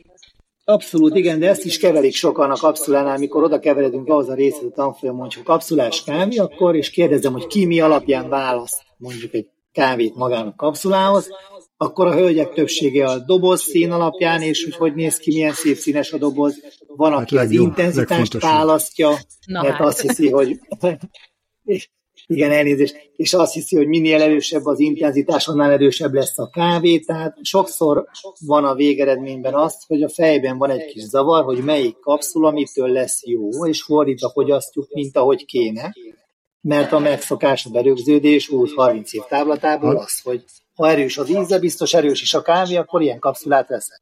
[0.64, 4.64] Abszolút, igen, de ezt is keverik sokan a kapszulánál, amikor oda keveredünk ahhoz a részhez
[4.64, 9.48] a tanfolyamon, hogy kapszulás kávé, akkor, és kérdezem, hogy ki mi alapján választ mondjuk egy
[9.72, 11.28] kávét magának kapszulához,
[11.76, 15.76] akkor a hölgyek többsége a doboz szín alapján, és hogy hogy néz ki, milyen szép
[15.76, 16.54] színes a doboz.
[16.86, 19.10] Van, hát aki legjobb, az intenzitást választja,
[19.46, 19.86] mert hát.
[19.86, 20.60] azt hiszi, hogy
[22.27, 26.99] igen, elnézést, és azt hiszi, hogy minél erősebb az intenzitás, annál erősebb lesz a kávé,
[26.99, 28.07] tehát sokszor
[28.47, 32.89] van a végeredményben azt, hogy a fejben van egy kis zavar, hogy melyik kapszula mitől
[32.89, 35.93] lesz jó, és fordítva fogyasztjuk, mint ahogy kéne,
[36.61, 40.45] mert a megszokás, a berögződés 20-30 év táblatából az, hogy
[40.75, 44.01] ha erős az íze, biztos erős is a kávé, akkor ilyen kapszulát veszek.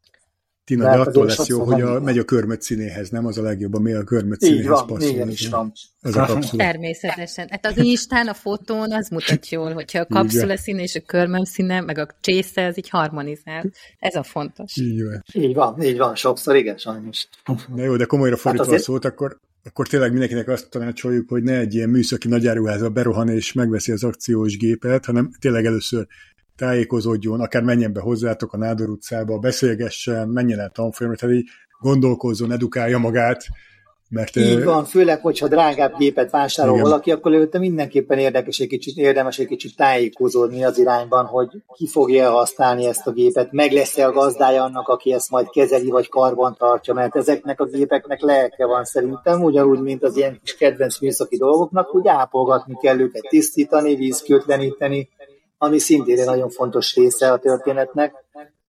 [0.64, 3.26] Tina, de attól lesz jó, hogy a, megy a körmöt színéhez, nem?
[3.26, 5.10] Az a legjobb, ami a körmöt színéhez van, passzol.
[5.10, 5.72] Igen, is van.
[6.00, 6.62] Az a kapszula.
[6.62, 7.48] Természetesen.
[7.50, 11.44] Hát az Instán, a fotón az mutat jól, hogyha a kapszula színe és a körmöm
[11.44, 13.64] színe, meg a csésze, az így harmonizál.
[13.98, 14.76] Ez a fontos.
[14.76, 15.22] Így van.
[15.32, 16.14] Így van, így van.
[16.14, 17.28] Sokszor igen, sajnos.
[17.74, 18.88] Na jó, de komolyra hát fordítva hát azért...
[18.88, 23.28] a szót, akkor akkor tényleg mindenkinek azt tanácsoljuk, hogy ne egy ilyen műszaki nagyáruházba berohan
[23.28, 26.06] és megveszi az akciós gépet, hanem tényleg először
[26.56, 31.48] tájékozódjon, akár menjen be hozzátok a Nádor utcába, beszélgessen, menjen el tanfolyamra, tehát így
[31.80, 33.44] gondolkozzon, edukálja magát,
[34.12, 36.84] mert, Így van, főleg, hogyha drágább gépet vásárol igen.
[36.84, 41.86] valaki, akkor előtte mindenképpen érdekes egy kicsit, érdemes egy kicsit tájékozódni az irányban, hogy ki
[41.86, 46.08] fogja használni ezt a gépet, meg lesz-e a gazdája annak, aki ezt majd kezeli, vagy
[46.08, 51.00] karban tartja, mert ezeknek a gépeknek lelke van szerintem, ugyanúgy, mint az ilyen kis kedvenc
[51.00, 55.08] műszaki dolgoknak, úgy ápolgatni kell őket, tisztítani, vízkötleníteni,
[55.62, 58.14] ami szintén egy nagyon fontos része a történetnek,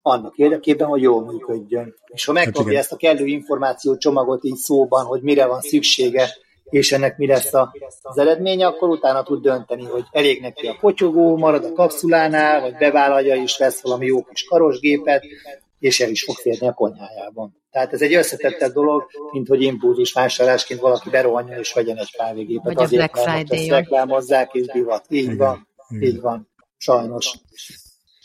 [0.01, 1.95] annak érdekében, hogy jól működjön.
[2.05, 6.29] És ha megkapja hát ezt a kellő információ csomagot így szóban, hogy mire van szüksége,
[6.63, 7.53] és ennek mi lesz
[8.01, 12.75] az eredménye, akkor utána tud dönteni, hogy elég neki a potyogó, marad a kapszulánál, vagy
[12.75, 15.23] bevállalja és vesz valami jó kis karosgépet,
[15.79, 17.61] és el is fog férni a konyhájában.
[17.71, 22.73] Tehát ez egy összetettebb dolog, mint hogy impulzus vásárlásként valaki berohanja és vegyen egy kávégépet.
[22.73, 25.05] Vagy azért, a Black mert ezt reklámozzák és divat.
[25.09, 25.67] Így van,
[25.99, 26.50] így van
[26.81, 27.33] sajnos.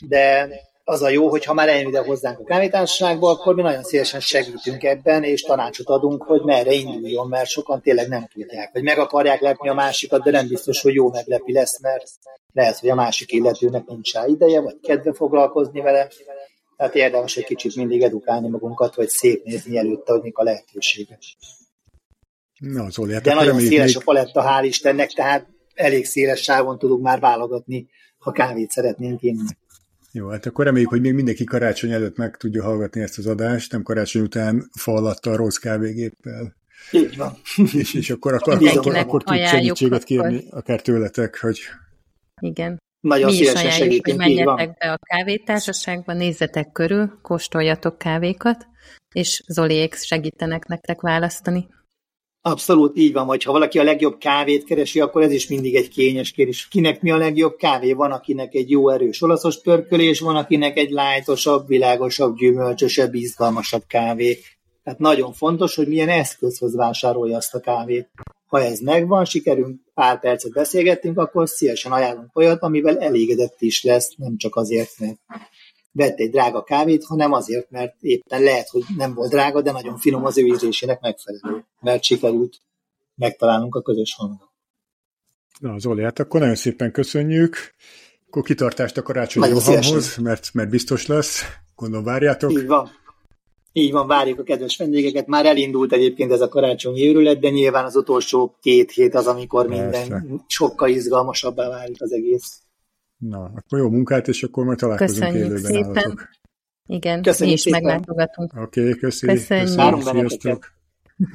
[0.07, 0.49] De
[0.83, 4.19] az a jó, hogy ha már eljön ide hozzánk a kávétársaságba, akkor mi nagyon szívesen
[4.19, 8.97] segítünk ebben, és tanácsot adunk, hogy merre induljon, mert sokan tényleg nem tudják, vagy meg
[8.97, 12.09] akarják lepni a másikat, de nem biztos, hogy jó meglepi lesz, mert
[12.53, 16.07] lehet, hogy a másik illetőnek nincs rá ideje, vagy kedve foglalkozni vele.
[16.77, 21.19] Tehát érdemes egy kicsit mindig edukálni magunkat, hogy szép nézni előtte, hogy mik a lehetőségek.
[22.59, 23.97] Na, Zoli, hát De nagyon széles még...
[23.97, 27.89] a paletta, hál' Istennek, tehát elég széles sávon tudunk már válogatni
[28.27, 29.47] ha kávét szeretnénk inni.
[30.11, 33.71] Jó, hát akkor reméljük, hogy még mindenki karácsony előtt meg tudja hallgatni ezt az adást,
[33.71, 34.69] nem karácsony után
[35.21, 36.55] a rossz kávégéppel.
[36.91, 37.37] Így van.
[37.73, 41.59] És, és akkor, akkor, akkor, akkor tud segítséget kérni, akár tőletek, hogy...
[42.41, 42.77] Igen.
[42.99, 48.67] Nagyon Mi is ajánljuk, hogy menjetek be a kávétársaságba, nézzetek körül, kóstoljatok kávékat,
[49.13, 51.67] és Zoliék segítenek nektek választani.
[52.41, 55.89] Abszolút így van, vagy ha valaki a legjobb kávét keresi, akkor ez is mindig egy
[55.89, 56.67] kényes kérdés.
[56.67, 57.93] Kinek mi a legjobb kávé?
[57.93, 64.39] Van, akinek egy jó erős olaszos pörkölés, van, akinek egy lájtosabb, világosabb, gyümölcsösebb, izgalmasabb kávé.
[64.83, 68.09] Tehát nagyon fontos, hogy milyen eszközhöz vásárolja azt a kávét.
[68.47, 74.13] Ha ez megvan, sikerünk, pár percet beszélgettünk, akkor szívesen ajánlunk olyat, amivel elégedett is lesz,
[74.17, 75.17] nem csak azért, mert
[75.97, 79.97] vett egy drága kávét, hanem azért, mert éppen lehet, hogy nem volt drága, de nagyon
[79.97, 82.57] finom az ő ízlésének megfelelő, mert sikerült
[83.15, 84.49] megtalálnunk a közös hangot.
[85.59, 87.55] Na, Zoli, hát akkor nagyon szépen köszönjük.
[88.27, 91.43] Akkor kitartást a karácsonyi rohamhoz, mert, mert biztos lesz.
[91.75, 92.51] Gondolom várjátok.
[92.51, 92.89] Így van.
[93.71, 95.27] Így van, várjuk a kedves vendégeket.
[95.27, 99.67] Már elindult egyébként ez a karácsonyi őrület, de nyilván az utolsó két hét az, amikor
[99.67, 99.99] Persze.
[99.99, 102.61] minden sokkal izgalmasabbá válik az egész.
[103.17, 105.97] Na, akkor jó munkát, és akkor majd találkozunk Köszönjük élőben szépen.
[105.97, 106.29] Állatok.
[106.85, 107.83] Igen, Köszönjük mi is szépen.
[107.83, 108.53] meglátogatunk.
[108.55, 109.39] Oké, okay, köszönjük.
[109.39, 110.01] Köszönjük.
[110.01, 110.73] Sziasztok.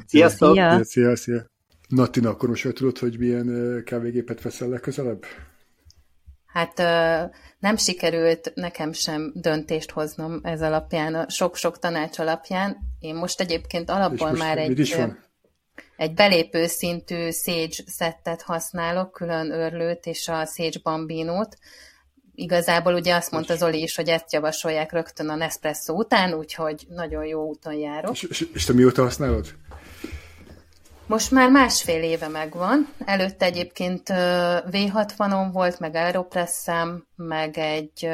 [0.06, 0.54] Sziasztok.
[0.54, 0.84] Szia.
[0.84, 1.50] Szia, szia.
[1.88, 5.24] Na, Tina, akkor most tudod, hogy milyen kávégépet veszel legközelebb?
[6.46, 6.78] Hát
[7.58, 12.76] nem sikerült nekem sem döntést hoznom ez alapján, sok-sok tanács alapján.
[12.98, 14.94] Én most egyébként alapból most már egy,
[16.02, 21.56] egy belépő szintű Sage szettet használok, külön örlőt és a Sage Bambinót.
[22.34, 27.24] Igazából ugye azt mondta Zoli is, hogy ezt javasolják rögtön a Nespresso után, úgyhogy nagyon
[27.24, 28.12] jó úton járok.
[28.12, 29.46] És, és, és te mióta használod?
[31.06, 32.88] Most már másfél éve megvan.
[33.04, 34.02] Előtte egyébként
[34.70, 38.08] V60-on volt, meg Aeropresszám, meg egy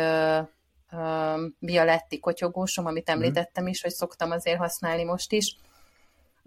[1.59, 3.17] Bialetti kotyogósom, amit mhm.
[3.17, 5.57] említettem is, hogy szoktam azért használni most is.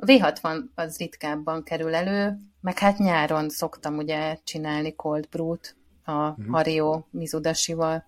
[0.04, 6.12] A V60 az ritkábban kerül elő, meg hát nyáron szoktam ugye csinálni cold brew-t a
[6.12, 6.46] uh-huh.
[6.48, 8.06] Hario Mizudasival.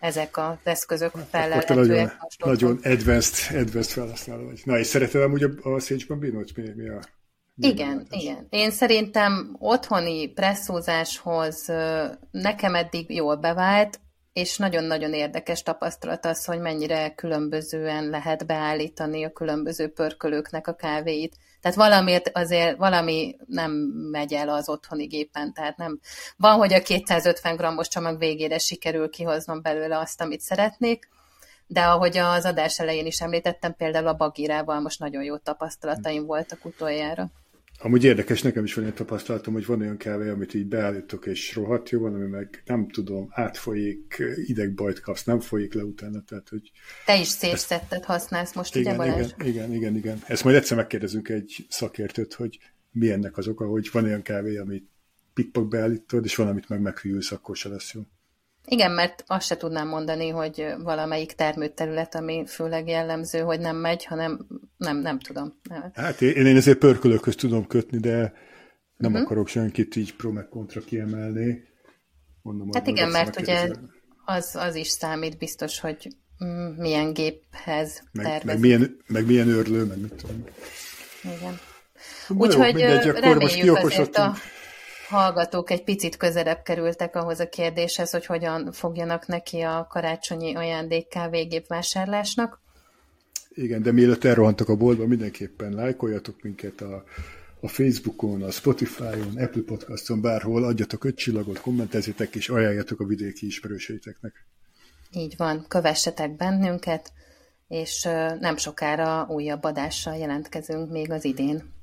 [0.00, 1.76] Ezek az eszközök felelhetőek.
[1.86, 4.60] Nagyon, nagyon advanced, advanced felhasználó vagy.
[4.64, 6.56] Na, és szereted amúgy a, a Sage Bambino-t?
[6.56, 7.00] Mi, mi a
[7.56, 8.46] Igen, igen.
[8.50, 11.66] Én szerintem otthoni presszózáshoz
[12.30, 14.00] nekem eddig jól bevált,
[14.36, 21.36] és nagyon-nagyon érdekes tapasztalat az, hogy mennyire különbözően lehet beállítani a különböző pörkölőknek a kávéit.
[21.60, 23.70] Tehát valamiért azért valami nem
[24.10, 26.00] megy el az otthoni gépen, tehát nem.
[26.36, 31.08] Van, hogy a 250 grammos csomag végére sikerül kihoznom belőle azt, amit szeretnék,
[31.66, 36.64] de ahogy az adás elején is említettem, például a bagirával most nagyon jó tapasztalataim voltak
[36.64, 37.30] utoljára.
[37.78, 41.54] Amúgy érdekes, nekem is van egy tapasztalatom, hogy van olyan kávé, amit így beállítok, és
[41.54, 46.70] rohadt jó, valami meg nem tudom, átfolyik, idegbajt kapsz, nem folyik le utána, tehát hogy...
[47.04, 49.32] Te is szétszettet használsz most, igen, ugye Balázs?
[49.38, 50.18] Igen, igen, igen, igen.
[50.26, 52.58] Ezt majd egyszer megkérdezünk egy szakértőt, hogy
[52.90, 54.88] mi ennek az oka, hogy van olyan kávé, amit
[55.34, 58.02] pikpak beállítod, és valamit meg meghűlsz, akkor se lesz jó.
[58.68, 64.04] Igen, mert azt se tudnám mondani, hogy valamelyik termőterület, ami főleg jellemző, hogy nem megy,
[64.04, 64.46] hanem
[64.76, 65.60] nem, nem tudom.
[65.94, 68.32] Hát én, én ezért pörkölőkhöz tudom kötni, de
[68.96, 69.26] nem uh-huh.
[69.26, 71.62] akarok senkit így pro meg kontra kiemelni.
[72.42, 73.70] Mondom, hát igen, mert ugye
[74.24, 76.08] az, az is számít biztos, hogy
[76.76, 80.44] milyen géphez meg, meg, milyen, meg milyen örlő, meg mit tudom.
[81.22, 81.58] Igen.
[82.28, 82.80] Úgyhogy
[83.20, 84.34] reméljük azért a
[85.08, 91.08] hallgatók egy picit közelebb kerültek ahhoz a kérdéshez, hogy hogyan fogjanak neki a karácsonyi ajándék
[91.08, 92.60] kávégép vásárlásnak.
[93.48, 97.04] Igen, de mielőtt elrohantak a boltba, mindenképpen lájkoljatok minket a,
[97.60, 103.46] a Facebookon, a Spotify-on, Apple Podcaston, bárhol, adjatok öt csillagot, kommentezzétek és ajánljatok a vidéki
[103.46, 104.46] ismerőseiteknek.
[105.10, 107.12] Így van, kövessetek bennünket,
[107.68, 108.02] és
[108.40, 111.74] nem sokára újabb adással jelentkezünk még az idén.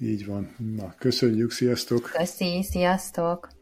[0.00, 0.54] Így van.
[0.76, 2.10] Na, köszönjük, sziasztok!
[2.12, 3.59] Köszi, sziasztok!